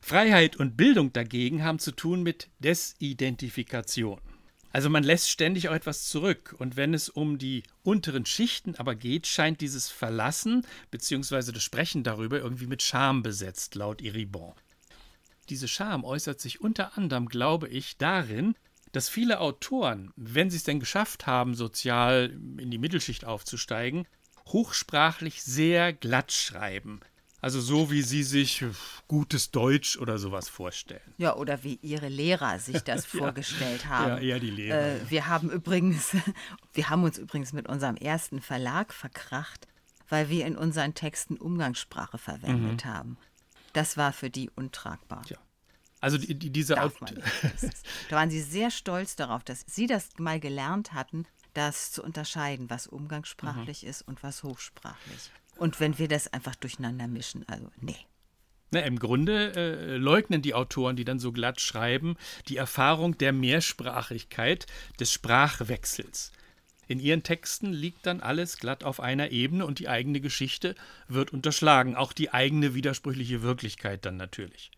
Freiheit 0.00 0.56
und 0.56 0.76
Bildung 0.76 1.12
dagegen 1.12 1.62
haben 1.62 1.78
zu 1.78 1.92
tun 1.92 2.22
mit 2.22 2.48
Desidentifikation. 2.58 4.20
Also 4.72 4.88
man 4.88 5.02
lässt 5.02 5.30
ständig 5.30 5.68
auch 5.68 5.74
etwas 5.74 6.08
zurück. 6.08 6.54
Und 6.58 6.76
wenn 6.76 6.94
es 6.94 7.08
um 7.08 7.38
die 7.38 7.64
unteren 7.82 8.24
Schichten 8.24 8.76
aber 8.76 8.94
geht, 8.94 9.26
scheint 9.26 9.60
dieses 9.60 9.88
Verlassen 9.88 10.66
bzw. 10.90 11.52
das 11.52 11.62
Sprechen 11.62 12.04
darüber 12.04 12.38
irgendwie 12.38 12.66
mit 12.66 12.82
Scham 12.82 13.22
besetzt, 13.22 13.74
laut 13.74 14.00
Iribon. 14.00 14.54
Diese 15.48 15.66
Scham 15.66 16.04
äußert 16.04 16.40
sich 16.40 16.60
unter 16.60 16.96
anderem, 16.96 17.28
glaube 17.28 17.68
ich, 17.68 17.98
darin, 17.98 18.54
dass 18.92 19.08
viele 19.08 19.40
Autoren, 19.40 20.12
wenn 20.16 20.50
sie 20.50 20.56
es 20.56 20.64
denn 20.64 20.80
geschafft 20.80 21.26
haben, 21.26 21.54
sozial 21.54 22.38
in 22.58 22.70
die 22.70 22.78
Mittelschicht 22.78 23.24
aufzusteigen, 23.24 24.06
hochsprachlich 24.46 25.42
sehr 25.42 25.92
glatt 25.92 26.32
schreiben. 26.32 27.00
Also 27.40 27.60
so, 27.60 27.90
wie 27.90 28.02
Sie 28.02 28.22
sich 28.22 28.64
gutes 29.08 29.50
Deutsch 29.50 29.96
oder 29.96 30.18
sowas 30.18 30.48
vorstellen. 30.48 31.00
Ja, 31.16 31.36
oder 31.36 31.64
wie 31.64 31.78
Ihre 31.82 32.08
Lehrer 32.08 32.58
sich 32.58 32.82
das 32.82 33.06
vorgestellt 33.06 33.86
haben. 33.86 34.10
Ja, 34.10 34.18
eher 34.18 34.40
die 34.40 34.50
Lehrer. 34.50 34.96
Äh, 34.96 35.10
wir 35.10 35.26
haben 35.26 35.50
übrigens, 35.50 36.14
wir 36.74 36.90
haben 36.90 37.02
uns 37.02 37.18
übrigens 37.18 37.52
mit 37.52 37.68
unserem 37.68 37.96
ersten 37.96 38.42
Verlag 38.42 38.92
verkracht, 38.92 39.66
weil 40.08 40.28
wir 40.28 40.46
in 40.46 40.56
unseren 40.56 40.94
Texten 40.94 41.36
Umgangssprache 41.36 42.18
verwendet 42.18 42.84
mhm. 42.84 42.88
haben. 42.88 43.16
Das 43.72 43.96
war 43.96 44.12
für 44.12 44.28
die 44.28 44.50
untragbar. 44.50 45.22
Ja. 45.28 45.38
Also 46.00 46.18
die, 46.18 46.34
die, 46.34 46.50
diese 46.50 46.74
da 46.74 46.90
waren 48.10 48.30
sie 48.30 48.40
sehr 48.40 48.70
stolz 48.70 49.16
darauf, 49.16 49.44
dass 49.44 49.64
sie 49.66 49.86
das 49.86 50.08
mal 50.18 50.40
gelernt 50.40 50.92
hatten, 50.94 51.26
das 51.52 51.92
zu 51.92 52.02
unterscheiden, 52.02 52.70
was 52.70 52.86
umgangssprachlich 52.86 53.82
mhm. 53.82 53.88
ist 53.88 54.02
und 54.02 54.22
was 54.22 54.42
hochsprachlich. 54.42 55.30
Und 55.60 55.78
wenn 55.78 55.98
wir 55.98 56.08
das 56.08 56.32
einfach 56.32 56.54
durcheinander 56.54 57.06
mischen, 57.06 57.44
also 57.46 57.70
nee. 57.82 58.06
Na, 58.70 58.80
Im 58.80 58.98
Grunde 58.98 59.52
äh, 59.54 59.96
leugnen 59.98 60.40
die 60.40 60.54
Autoren, 60.54 60.96
die 60.96 61.04
dann 61.04 61.18
so 61.18 61.32
glatt 61.32 61.60
schreiben, 61.60 62.16
die 62.48 62.56
Erfahrung 62.56 63.18
der 63.18 63.34
Mehrsprachigkeit, 63.34 64.66
des 64.98 65.12
Sprachwechsels. 65.12 66.32
In 66.86 66.98
ihren 66.98 67.22
Texten 67.22 67.74
liegt 67.74 68.06
dann 68.06 68.22
alles 68.22 68.56
glatt 68.56 68.84
auf 68.84 69.00
einer 69.00 69.32
Ebene 69.32 69.66
und 69.66 69.80
die 69.80 69.88
eigene 69.90 70.22
Geschichte 70.22 70.76
wird 71.08 71.30
unterschlagen, 71.30 71.94
auch 71.94 72.14
die 72.14 72.32
eigene 72.32 72.74
widersprüchliche 72.74 73.42
Wirklichkeit 73.42 74.06
dann 74.06 74.16
natürlich. 74.16 74.70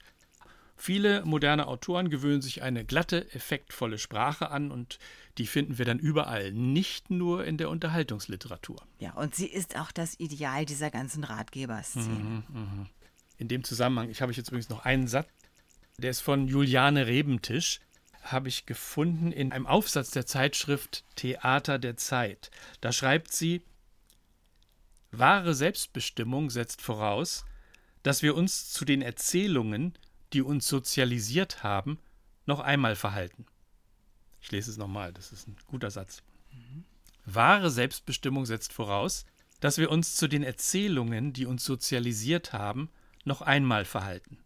Viele 0.85 1.25
moderne 1.25 1.69
Autoren 1.69 2.11
gewöhnen 2.11 2.43
sich 2.43 2.63
eine 2.63 2.85
glatte, 2.85 3.33
effektvolle 3.33 3.99
Sprache 3.99 4.51
an 4.51 4.73
und 4.73 4.99
die 5.39 5.47
finden 5.47 5.79
wir 5.79 5.85
dann 5.85 6.01
überall, 6.01 6.51
nicht 6.51 7.09
nur 7.09 7.45
in 7.45 7.57
der 7.57 7.71
Unterhaltungsliteratur. 7.71 8.85
Ja, 8.99 9.13
und 9.13 9.33
sie 9.33 9.47
ist 9.47 9.79
auch 9.79 9.93
das 9.93 10.19
Ideal 10.19 10.67
dieser 10.67 10.91
ganzen 10.91 11.23
Ratgeberszene. 11.23 12.09
Mhm, 12.09 12.45
mh. 12.49 12.87
In 13.39 13.47
dem 13.47 13.63
Zusammenhang, 13.63 14.11
ich 14.11 14.23
habe 14.23 14.33
jetzt 14.33 14.49
übrigens 14.49 14.71
noch 14.71 14.85
einen 14.85 15.07
Satz, 15.07 15.29
der 15.99 16.11
ist 16.11 16.21
von 16.21 16.49
Juliane 16.49 17.07
Rebentisch, 17.07 17.79
habe 18.25 18.49
ich 18.49 18.67
gefunden 18.67 19.31
in 19.31 19.53
einem 19.53 19.69
Aufsatz 19.69 20.11
der 20.11 20.27
Zeitschrift 20.27 21.05
Theater 21.15 21.79
der 21.79 21.97
Zeit. 21.97 22.51
Da 22.81 22.91
schreibt 22.91 23.31
sie, 23.31 23.63
Wahre 25.13 25.55
Selbstbestimmung 25.55 26.51
setzt 26.51 26.83
voraus, 26.83 27.45
dass 28.03 28.25
wir 28.25 28.35
uns 28.35 28.69
zu 28.71 28.85
den 28.85 29.01
Erzählungen 29.01 29.97
die 30.33 30.43
uns 30.43 30.67
sozialisiert 30.67 31.63
haben, 31.63 31.99
noch 32.47 32.61
einmal 32.61 32.97
verhalten. 32.97 33.47
Ich 34.41 34.51
lese 34.51 34.71
es 34.71 34.77
nochmal, 34.77 35.13
das 35.13 35.33
ist 35.33 35.47
ein 35.47 35.57
guter 35.69 35.91
Satz. 35.91 36.23
Mhm. 36.53 36.85
Wahre 37.25 37.71
Selbstbestimmung 37.71 38.47
setzt 38.47 38.73
voraus, 38.73 39.25
dass 39.61 39.79
wir 39.79 39.91
uns 39.91 40.17
zu 40.17 40.27
den 40.27 40.43
Erzählungen, 40.43 41.33
die 41.33 41.47
uns 41.47 41.65
sozialisiert 41.65 42.53
haben, 42.53 42.91
noch 43.25 43.43
einmal 43.43 43.85
verhalten. 43.85 44.39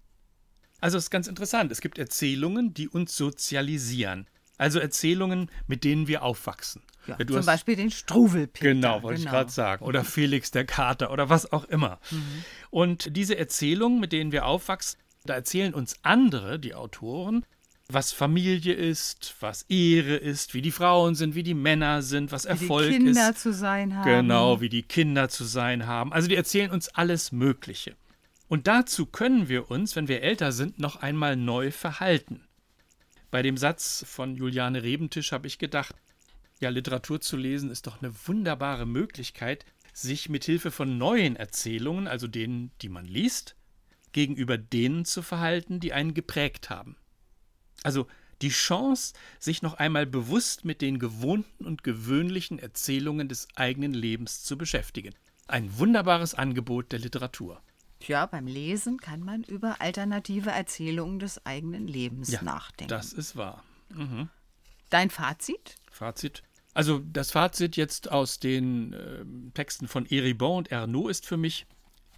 Also 0.81 0.99
es 0.99 1.05
ist 1.05 1.11
ganz 1.11 1.27
interessant, 1.27 1.73
es 1.73 1.81
gibt 1.81 1.97
Erzählungen, 1.99 2.75
die 2.75 2.89
uns 2.89 3.17
sozialisieren. 3.17 4.27
Also 4.59 4.79
Erzählungen, 4.79 5.51
mit 5.67 5.85
denen 5.85 6.07
wir 6.07 6.23
aufwachsen. 6.23 6.83
Ja, 7.07 7.17
ja, 7.19 7.27
zum 7.27 7.37
hast, 7.37 7.47
Beispiel 7.47 7.77
den 7.77 7.91
Struwelpeter. 7.91 8.75
Genau, 8.75 9.03
wollte 9.03 9.21
genau. 9.21 9.31
ich 9.31 9.37
gerade 9.37 9.51
sagen. 9.51 9.85
Oder 9.85 10.05
Felix 10.05 10.51
der 10.51 10.65
Kater 10.65 11.11
oder 11.11 11.29
was 11.29 11.53
auch 11.53 11.65
immer. 11.65 11.99
Mhm. 12.11 12.45
Und 12.71 13.17
diese 13.17 13.39
Erzählungen, 13.39 14.01
mit 14.01 14.13
denen 14.13 14.33
wir 14.33 14.45
aufwachsen, 14.45 14.99
da 15.27 15.35
erzählen 15.35 15.75
uns 15.75 15.97
andere, 16.03 16.59
die 16.59 16.75
Autoren, 16.75 17.45
was 17.89 18.13
Familie 18.13 18.75
ist, 18.75 19.35
was 19.41 19.63
Ehre 19.69 20.17
ist, 20.17 20.55
wie 20.55 20.63
die 20.63 20.73
Frauen 20.73 21.15
sind, 21.15 21.35
wie 21.35 21.43
die 21.43 21.55
Männer 21.55 22.03
sind, 22.03 22.33
was 22.33 22.45
wie 22.45 22.49
Erfolg 22.49 22.87
ist. 22.87 22.95
Wie 22.95 22.99
die 22.99 23.05
Kinder 23.05 23.31
ist. 23.31 23.41
zu 23.41 23.53
sein 23.53 23.97
haben. 23.97 24.05
Genau, 24.05 24.61
wie 24.61 24.69
die 24.69 24.83
Kinder 24.83 25.29
zu 25.29 25.45
sein 25.45 25.87
haben. 25.87 26.13
Also 26.13 26.29
die 26.29 26.35
erzählen 26.35 26.71
uns 26.71 26.89
alles 26.89 27.31
Mögliche. 27.31 27.95
Und 28.49 28.67
dazu 28.67 29.07
können 29.07 29.49
wir 29.49 29.71
uns, 29.71 29.97
wenn 29.97 30.09
wir 30.09 30.23
älter 30.23 30.53
sind, 30.53 30.79
noch 30.79 30.97
einmal 30.97 31.37
neu 31.37 31.71
verhalten. 31.71 32.47
Bei 33.31 33.43
dem 33.43 33.57
Satz 33.57 34.05
von 34.09 34.37
Juliane 34.37 34.83
Rebentisch 34.83 35.33
habe 35.33 35.47
ich 35.47 35.59
gedacht, 35.59 35.95
ja, 36.61 36.71
Literatur 36.71 37.21
zu 37.21 37.37
lesen 37.37 37.71
ist 37.71 37.87
doch 37.87 38.01
eine 38.01 38.13
wunderbare 38.27 38.87
Möglichkeit, 38.87 39.67
sich 39.93 40.29
mit 40.29 40.45
Hilfe 40.45 40.71
von 40.71 40.97
neuen 40.99 41.37
Erzählungen, 41.37 42.07
also 42.07 42.29
denen, 42.29 42.71
die 42.83 42.89
man 42.89 43.05
liest, 43.05 43.57
gegenüber 44.17 44.57
denen 44.57 45.05
zu 45.05 45.21
verhalten, 45.21 45.79
die 45.79 45.93
einen 45.93 46.15
geprägt 46.15 46.71
haben. 46.71 46.97
Also 47.83 48.07
die 48.41 48.49
Chance, 48.49 49.13
sich 49.39 49.61
noch 49.61 49.75
einmal 49.75 50.07
bewusst 50.07 50.65
mit 50.65 50.81
den 50.81 50.99
gewohnten 50.99 51.67
und 51.67 51.85
gewöhnlichen 51.85 52.59
Erzählungen 52.59 53.29
des 53.29 53.47
eigenen 53.57 53.93
Lebens 53.93 54.43
zu 54.43 54.57
beschäftigen. 54.57 55.15
Ein 55.49 55.79
wunderbares 55.79 56.35
Angebot 56.35 56.93
der 56.93 56.99
Literatur. 57.01 57.61
Tja, 58.01 58.25
beim 58.25 58.47
Lesen 58.47 59.01
kann 59.01 59.21
man 59.21 59.43
über 59.43 59.83
alternative 59.83 60.49
Erzählungen 60.49 61.19
des 61.19 61.45
eigenen 61.45 61.87
Lebens 61.87 62.31
ja, 62.31 62.43
nachdenken. 62.43 62.89
Das 62.89 63.13
ist 63.13 63.37
wahr. 63.37 63.65
Mhm. 63.95 64.31
Dein 64.89 65.11
Fazit? 65.11 65.77
Fazit. 65.91 66.43
Also 66.73 67.01
das 67.01 67.33
Fazit 67.33 67.77
jetzt 67.77 68.11
aus 68.11 68.39
den 68.39 68.95
äh, 68.95 69.27
Texten 69.53 69.89
von 69.89 70.07
Eribon 70.07 70.57
und 70.57 70.73
Ernaud 70.73 71.11
ist 71.11 71.27
für 71.27 71.37
mich, 71.37 71.67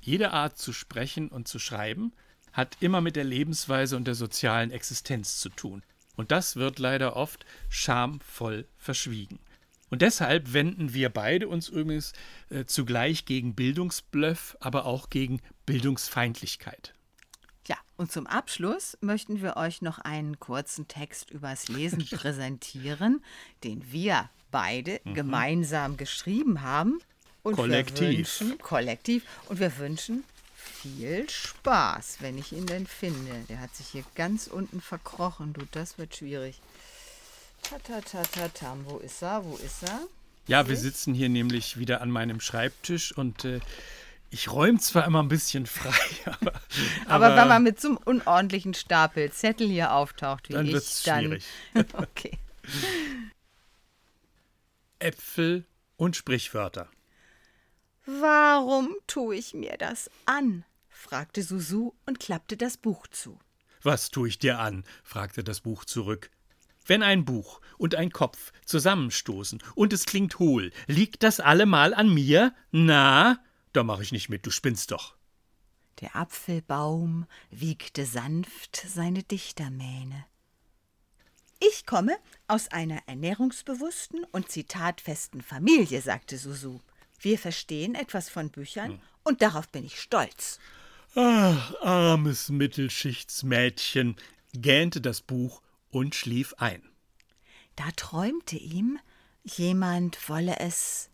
jede 0.01 0.33
Art 0.33 0.59
zu 0.59 0.73
sprechen 0.73 1.29
und 1.29 1.49
zu 1.49 1.59
schreiben 1.59 2.13
hat 2.53 2.77
immer 2.81 3.01
mit 3.01 3.17
der 3.17 3.25
Lebensweise 3.25 3.97
und 3.97 4.07
der 4.07 4.15
sozialen 4.15 4.71
Existenz 4.71 5.39
zu 5.39 5.49
tun. 5.49 5.83
Und 6.17 6.33
das 6.33 6.57
wird 6.57 6.79
leider 6.79 7.15
oft 7.15 7.47
schamvoll 7.69 8.67
verschwiegen. 8.77 9.39
Und 9.91 10.03
deshalb 10.03 10.53
wenden 10.53 10.93
wir 10.93 11.09
beide 11.09 11.49
uns 11.49 11.69
übrigens 11.69 12.13
äh, 12.51 12.65
zugleich 12.65 13.25
gegen 13.25 13.55
Bildungsbluff, 13.55 14.57
aber 14.61 14.85
auch 14.85 15.09
gegen 15.09 15.41
Bildungsfeindlichkeit. 15.67 16.93
Ja, 17.67 17.77
und 17.97 18.11
zum 18.11 18.27
Abschluss 18.27 18.99
möchten 19.01 19.41
wir 19.41 19.57
euch 19.57 19.81
noch 19.81 19.99
einen 19.99 20.41
kurzen 20.41 20.89
Text 20.89 21.31
übers 21.31 21.69
Lesen 21.69 22.05
präsentieren, 22.11 23.23
den 23.65 23.93
wir 23.93 24.29
beide 24.51 25.01
mhm. 25.05 25.15
gemeinsam 25.15 25.97
geschrieben 25.97 26.63
haben 26.63 26.99
und 27.49 27.57
kollektiv. 27.57 28.41
Wünschen, 28.41 28.59
kollektiv. 28.59 29.25
Und 29.49 29.61
wir 29.61 29.77
wünschen 29.79 30.25
viel 30.55 31.29
Spaß, 31.29 32.19
wenn 32.21 32.39
ich 32.39 32.53
ihn 32.53 32.67
denn 32.67 32.87
finde. 32.87 33.33
Der 33.49 33.61
hat 33.61 33.75
sich 33.75 33.89
hier 33.89 34.05
ganz 34.15 34.47
unten 34.47 34.81
verkrochen. 34.81 35.53
Du, 35.53 35.63
das 35.73 35.99
wird 35.99 36.17
schwierig. 36.17 36.61
Tatatatatam, 37.63 38.85
wo 38.87 38.99
ist 38.99 39.23
er? 39.23 39.45
Wo 39.45 39.57
ist 39.57 39.83
er? 39.83 40.01
Ja, 40.47 40.69
wir 40.69 40.77
sitzen 40.77 41.13
hier 41.13 41.29
nämlich 41.29 41.79
wieder 41.79 42.01
an 42.01 42.11
meinem 42.11 42.41
Schreibtisch 42.41 43.13
und 43.13 43.45
äh, 43.45 43.61
ich 44.31 44.51
räume 44.51 44.79
zwar 44.79 45.05
immer 45.07 45.23
ein 45.23 45.29
bisschen 45.29 45.67
frei, 45.67 45.93
aber, 46.25 46.53
aber, 47.07 47.27
aber. 47.27 47.37
wenn 47.37 47.49
man 47.49 47.63
mit 47.63 47.81
so 47.81 47.89
einem 47.89 47.97
unordentlichen 47.99 48.75
Stapel 48.75 49.31
Zettel 49.33 49.69
hier 49.69 49.93
auftaucht, 49.93 50.49
wie 50.49 50.55
dann 50.55 50.67
ich, 50.67 50.73
wird's 50.73 51.03
dann. 51.03 51.25
Schwierig. 51.25 51.45
okay. 51.95 52.39
Äpfel 54.99 55.65
und 55.97 56.17
Sprichwörter. 56.17 56.89
Warum 58.11 58.97
tue 59.07 59.37
ich 59.37 59.53
mir 59.53 59.77
das 59.77 60.11
an? 60.25 60.65
fragte 60.89 61.43
Susu 61.43 61.93
und 62.07 62.19
klappte 62.19 62.57
das 62.57 62.79
Buch 62.79 63.07
zu. 63.09 63.39
Was 63.83 64.11
tue 64.11 64.29
ich 64.29 64.39
dir 64.39 64.59
an? 64.61 64.85
fragte 65.05 65.45
das 65.45 65.61
Buch 65.61 65.85
zurück. 65.85 66.31
Wenn 66.87 67.03
ein 67.03 67.27
Buch 67.27 67.61
und 67.77 67.95
ein 67.97 68.11
Kopf 68.11 68.55
zusammenstoßen 68.65 69.63
und 69.75 69.93
es 69.93 70.07
klingt 70.07 70.39
hohl, 70.39 70.73
liegt 70.87 71.23
das 71.23 71.39
allemal 71.39 71.93
an 71.93 72.09
mir? 72.09 72.55
Na, 72.71 73.45
da 73.75 73.85
mach 73.85 74.01
ich 74.01 74.11
nicht 74.11 74.31
mit, 74.31 74.47
du 74.47 74.51
spinnst 74.51 74.91
doch. 74.91 75.15
Der 76.01 76.17
Apfelbaum 76.17 77.27
wiegte 77.51 78.07
sanft 78.07 78.87
seine 78.89 79.23
Dichtermähne. 79.23 80.25
Ich 81.61 81.85
komme 81.85 82.17
aus 82.47 82.69
einer 82.69 83.03
ernährungsbewussten 83.07 84.25
und 84.33 84.51
zitatfesten 84.51 85.43
Familie, 85.43 86.01
sagte 86.01 86.39
Susu. 86.39 86.81
Wir 87.21 87.39
verstehen 87.39 87.95
etwas 87.95 88.29
von 88.29 88.51
Büchern 88.51 88.93
hm. 88.93 89.01
und 89.25 89.43
darauf 89.43 89.69
bin 89.69 89.85
ich 89.85 90.01
stolz. 90.01 90.59
Ach, 91.15 91.75
armes 91.81 92.49
Mittelschichtsmädchen, 92.49 94.17
gähnte 94.53 95.01
das 95.01 95.21
Buch 95.21 95.63
und 95.91 96.15
schlief 96.15 96.55
ein. 96.59 96.83
Da 97.77 97.91
träumte 97.97 98.57
ihm, 98.57 98.99
jemand 99.45 100.29
wolle 100.29 100.59
es 100.59 101.11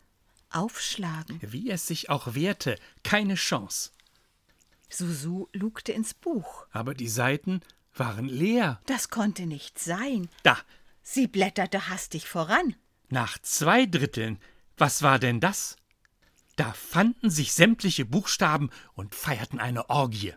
aufschlagen. 0.51 1.39
Wie 1.43 1.71
es 1.71 1.87
sich 1.87 2.11
auch 2.11 2.35
wehrte, 2.35 2.77
keine 3.03 3.35
Chance. 3.35 3.91
Susu 4.89 5.49
lugte 5.53 5.93
ins 5.93 6.15
Buch. 6.15 6.67
Aber 6.71 6.95
die 6.95 7.09
Seiten 7.09 7.61
waren 7.95 8.27
leer. 8.29 8.81
Das 8.87 9.11
konnte 9.11 9.47
nicht 9.47 9.79
sein. 9.79 10.29
Da. 10.43 10.59
Sie 11.03 11.27
blätterte 11.27 11.89
hastig 11.89 12.29
voran. 12.29 12.75
Nach 13.09 13.39
zwei 13.39 13.87
Dritteln. 13.87 14.39
Was 14.77 15.03
war 15.03 15.19
denn 15.19 15.41
das? 15.41 15.77
Da 16.57 16.73
fanden 16.73 17.31
sich 17.31 17.53
sämtliche 17.53 18.05
Buchstaben 18.05 18.71
und 18.95 19.15
feierten 19.15 19.59
eine 19.59 19.91
Orgie. 19.91 20.35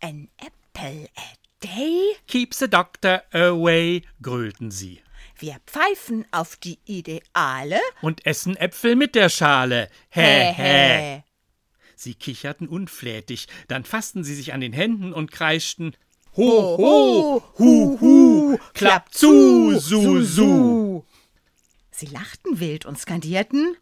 An 0.00 0.28
apple 0.36 1.08
a 1.16 1.64
day? 1.64 2.16
Keep 2.26 2.54
the 2.54 2.68
doctor 2.68 3.22
away, 3.32 4.02
grölten 4.20 4.70
sie. 4.70 5.00
Wir 5.38 5.56
pfeifen 5.66 6.26
auf 6.32 6.56
die 6.56 6.78
Ideale 6.84 7.80
und 8.02 8.26
essen 8.26 8.56
Äpfel 8.56 8.96
mit 8.96 9.14
der 9.14 9.28
Schale. 9.28 9.88
Hä, 10.10 10.52
hä. 10.52 11.22
Sie 11.96 12.14
kicherten 12.14 12.68
unflätig, 12.68 13.48
dann 13.68 13.84
fassten 13.84 14.24
sie 14.24 14.34
sich 14.34 14.52
an 14.52 14.60
den 14.60 14.72
Händen 14.72 15.12
und 15.12 15.32
kreischten 15.32 15.96
Ho, 16.36 16.76
ho, 16.78 17.42
hu, 17.58 17.98
hu, 18.00 18.58
klapp 18.72 19.12
zu, 19.12 19.76
su, 19.80 20.22
su. 20.22 21.04
Sie 21.90 22.06
lachten 22.06 22.60
wild 22.60 22.86
und 22.86 22.96
skandierten 22.96 23.76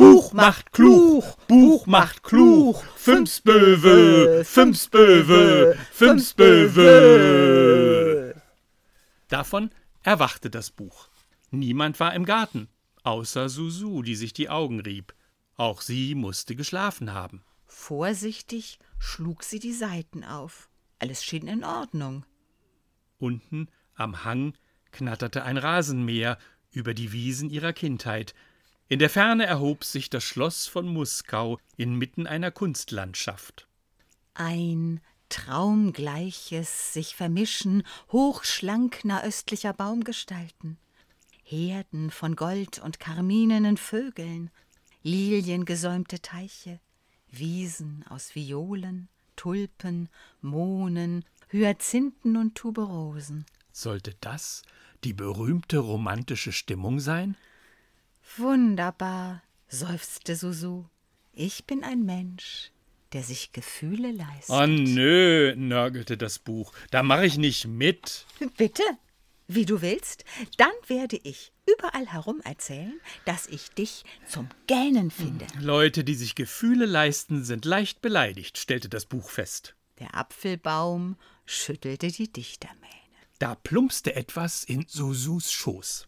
Buch 0.00 0.32
macht 0.32 0.72
Kluch, 0.72 1.36
Buch 1.46 1.86
macht 1.86 2.22
Kluch, 2.22 2.82
Fünfsböwe, 2.96 4.46
Fünfsböwe, 4.46 5.76
Fünfsböwe. 5.92 6.82
Davon 9.28 9.70
erwachte 10.02 10.48
das 10.48 10.70
Buch. 10.70 11.10
Niemand 11.50 12.00
war 12.00 12.14
im 12.14 12.24
Garten, 12.24 12.70
außer 13.02 13.50
Susu, 13.50 14.00
die 14.00 14.14
sich 14.14 14.32
die 14.32 14.48
Augen 14.48 14.80
rieb. 14.80 15.12
Auch 15.56 15.82
sie 15.82 16.14
musste 16.14 16.56
geschlafen 16.56 17.12
haben. 17.12 17.44
Vorsichtig 17.66 18.78
schlug 18.98 19.44
sie 19.44 19.58
die 19.58 19.74
Seiten 19.74 20.24
auf. 20.24 20.70
Alles 20.98 21.22
schien 21.22 21.46
in 21.46 21.62
Ordnung. 21.62 22.24
Unten 23.18 23.68
am 23.96 24.24
Hang 24.24 24.54
knatterte 24.92 25.42
ein 25.42 25.58
Rasenmäher 25.58 26.38
über 26.70 26.94
die 26.94 27.12
Wiesen 27.12 27.50
ihrer 27.50 27.74
Kindheit, 27.74 28.34
in 28.90 28.98
der 28.98 29.08
Ferne 29.08 29.46
erhob 29.46 29.84
sich 29.84 30.10
das 30.10 30.24
Schloss 30.24 30.66
von 30.66 30.88
Muskau 30.88 31.60
inmitten 31.76 32.26
einer 32.26 32.50
Kunstlandschaft. 32.50 33.68
Ein 34.34 35.00
traumgleiches 35.28 36.92
sich 36.92 37.14
vermischen 37.14 37.84
hochschlank 38.10 39.04
nahöstlicher 39.04 39.72
Baumgestalten, 39.72 40.76
Herden 41.44 42.10
von 42.10 42.34
Gold 42.34 42.80
und 42.80 42.98
karminenen 42.98 43.76
Vögeln, 43.76 44.50
liliengesäumte 45.04 46.20
Teiche, 46.20 46.80
Wiesen 47.30 48.04
aus 48.08 48.34
Violen, 48.34 49.08
Tulpen, 49.36 50.08
Mohnen, 50.40 51.24
Hyazinthen 51.50 52.36
und 52.36 52.56
Tuberosen. 52.56 53.46
Sollte 53.70 54.16
das 54.20 54.62
die 55.04 55.12
berühmte 55.12 55.78
romantische 55.78 56.50
Stimmung 56.50 56.98
sein? 56.98 57.36
Wunderbar, 58.36 59.42
seufzte 59.68 60.36
Susu. 60.36 60.84
Ich 61.32 61.64
bin 61.64 61.82
ein 61.82 62.04
Mensch, 62.04 62.70
der 63.12 63.22
sich 63.22 63.52
Gefühle 63.52 64.12
leistet. 64.12 64.54
Oh 64.54 64.66
nö, 64.66 65.54
nörgelte 65.56 66.16
das 66.16 66.38
Buch. 66.38 66.72
Da 66.90 67.02
mache 67.02 67.26
ich 67.26 67.38
nicht 67.38 67.66
mit. 67.66 68.26
Bitte, 68.56 68.82
wie 69.48 69.66
du 69.66 69.82
willst. 69.82 70.24
Dann 70.58 70.72
werde 70.86 71.18
ich 71.22 71.52
überall 71.66 72.06
herum 72.06 72.40
erzählen, 72.44 73.00
dass 73.24 73.46
ich 73.46 73.70
dich 73.70 74.04
zum 74.26 74.48
Gähnen 74.66 75.10
finde. 75.10 75.46
Leute, 75.58 76.04
die 76.04 76.14
sich 76.14 76.34
Gefühle 76.34 76.86
leisten, 76.86 77.44
sind 77.44 77.64
leicht 77.64 78.00
beleidigt, 78.00 78.58
stellte 78.58 78.88
das 78.88 79.06
Buch 79.06 79.28
fest. 79.28 79.74
Der 79.98 80.14
Apfelbaum 80.14 81.16
schüttelte 81.46 82.08
die 82.08 82.32
Dichtermähne. 82.32 82.86
Da 83.38 83.54
plumpste 83.54 84.14
etwas 84.14 84.64
in 84.64 84.86
Susus 84.86 85.50
Schoß. 85.52 86.06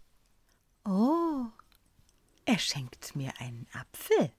Oh, 0.85 1.47
er 2.45 2.59
schenkt 2.59 3.15
mir 3.17 3.33
einen 3.39 3.67
Apfel, 3.73 4.33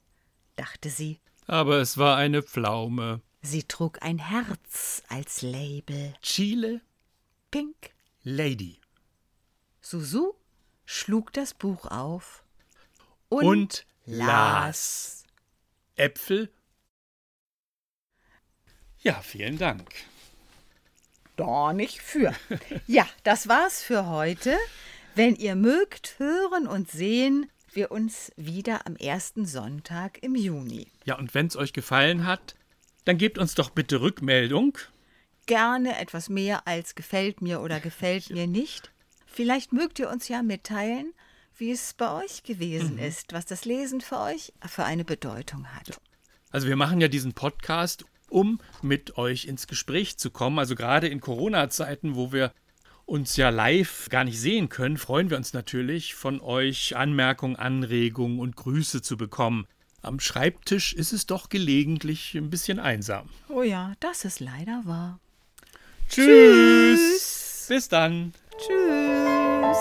dachte 0.55 0.89
sie. 0.89 1.19
Aber 1.47 1.77
es 1.77 1.97
war 1.97 2.17
eine 2.17 2.43
Pflaume. 2.43 3.21
Sie 3.41 3.63
trug 3.63 4.01
ein 4.01 4.19
Herz 4.19 5.03
als 5.09 5.41
Label. 5.41 6.13
Chile 6.21 6.81
Pink 7.51 7.91
Lady. 8.23 8.79
Susu 9.81 10.33
schlug 10.85 11.33
das 11.33 11.53
Buch 11.53 11.85
auf 11.85 12.43
und, 13.29 13.45
und 13.45 13.85
las. 14.05 15.23
Äpfel. 15.95 16.49
Ja, 18.99 19.21
vielen 19.21 19.57
Dank. 19.57 19.93
Nicht 21.73 22.01
für. 22.01 22.33
Ja, 22.87 23.07
das 23.23 23.47
war's 23.47 23.81
für 23.81 24.07
heute. 24.07 24.57
Wenn 25.15 25.35
ihr 25.35 25.55
mögt, 25.55 26.17
hören 26.19 26.67
und 26.67 26.89
sehen 26.89 27.51
wir 27.75 27.91
uns 27.91 28.31
wieder 28.35 28.85
am 28.87 28.95
ersten 28.95 29.45
Sonntag 29.45 30.21
im 30.21 30.35
Juni. 30.35 30.87
Ja, 31.05 31.17
und 31.17 31.33
wenn 31.33 31.47
es 31.47 31.55
euch 31.55 31.73
gefallen 31.73 32.25
hat, 32.25 32.55
dann 33.05 33.17
gebt 33.17 33.37
uns 33.37 33.55
doch 33.55 33.69
bitte 33.69 34.01
Rückmeldung. 34.01 34.77
Gerne 35.45 35.99
etwas 35.99 36.29
mehr 36.29 36.67
als 36.67 36.95
gefällt 36.95 37.41
mir 37.41 37.61
oder 37.61 37.79
gefällt 37.81 38.29
mir 38.29 38.47
nicht. 38.47 38.91
Vielleicht 39.25 39.73
mögt 39.73 39.99
ihr 39.99 40.09
uns 40.09 40.27
ja 40.27 40.43
mitteilen, 40.43 41.13
wie 41.57 41.71
es 41.71 41.93
bei 41.93 42.23
euch 42.23 42.43
gewesen 42.43 42.95
mhm. 42.95 43.03
ist, 43.03 43.33
was 43.33 43.45
das 43.45 43.65
Lesen 43.65 44.01
für 44.01 44.19
euch 44.19 44.53
für 44.65 44.83
eine 44.85 45.05
Bedeutung 45.05 45.67
hat. 45.73 45.99
Also 46.51 46.67
wir 46.67 46.75
machen 46.75 47.01
ja 47.01 47.07
diesen 47.07 47.33
Podcast, 47.33 48.05
um 48.29 48.59
mit 48.81 49.17
euch 49.17 49.45
ins 49.45 49.67
Gespräch 49.67 50.17
zu 50.17 50.31
kommen. 50.31 50.59
Also 50.59 50.75
gerade 50.75 51.07
in 51.07 51.19
Corona-Zeiten, 51.19 52.15
wo 52.15 52.31
wir 52.31 52.53
uns 53.13 53.37
ja 53.37 53.49
live 53.49 54.09
gar 54.09 54.23
nicht 54.23 54.39
sehen 54.39 54.69
können, 54.69 54.97
freuen 54.97 55.29
wir 55.29 55.37
uns 55.37 55.53
natürlich, 55.53 56.15
von 56.15 56.41
euch 56.41 56.95
Anmerkungen, 56.95 57.55
Anregungen 57.55 58.39
und 58.39 58.55
Grüße 58.55 59.03
zu 59.03 59.17
bekommen. 59.17 59.67
Am 60.01 60.19
Schreibtisch 60.19 60.93
ist 60.93 61.13
es 61.13 61.27
doch 61.27 61.49
gelegentlich 61.49 62.33
ein 62.33 62.49
bisschen 62.49 62.79
einsam. 62.79 63.29
Oh 63.49 63.61
ja, 63.61 63.93
das 63.99 64.25
ist 64.25 64.39
leider 64.39 64.81
wahr. 64.85 65.19
Tschüss. 66.09 66.99
Tschüss. 66.99 67.65
Bis 67.69 67.87
dann. 67.87 68.33
Tschüss. 68.57 69.77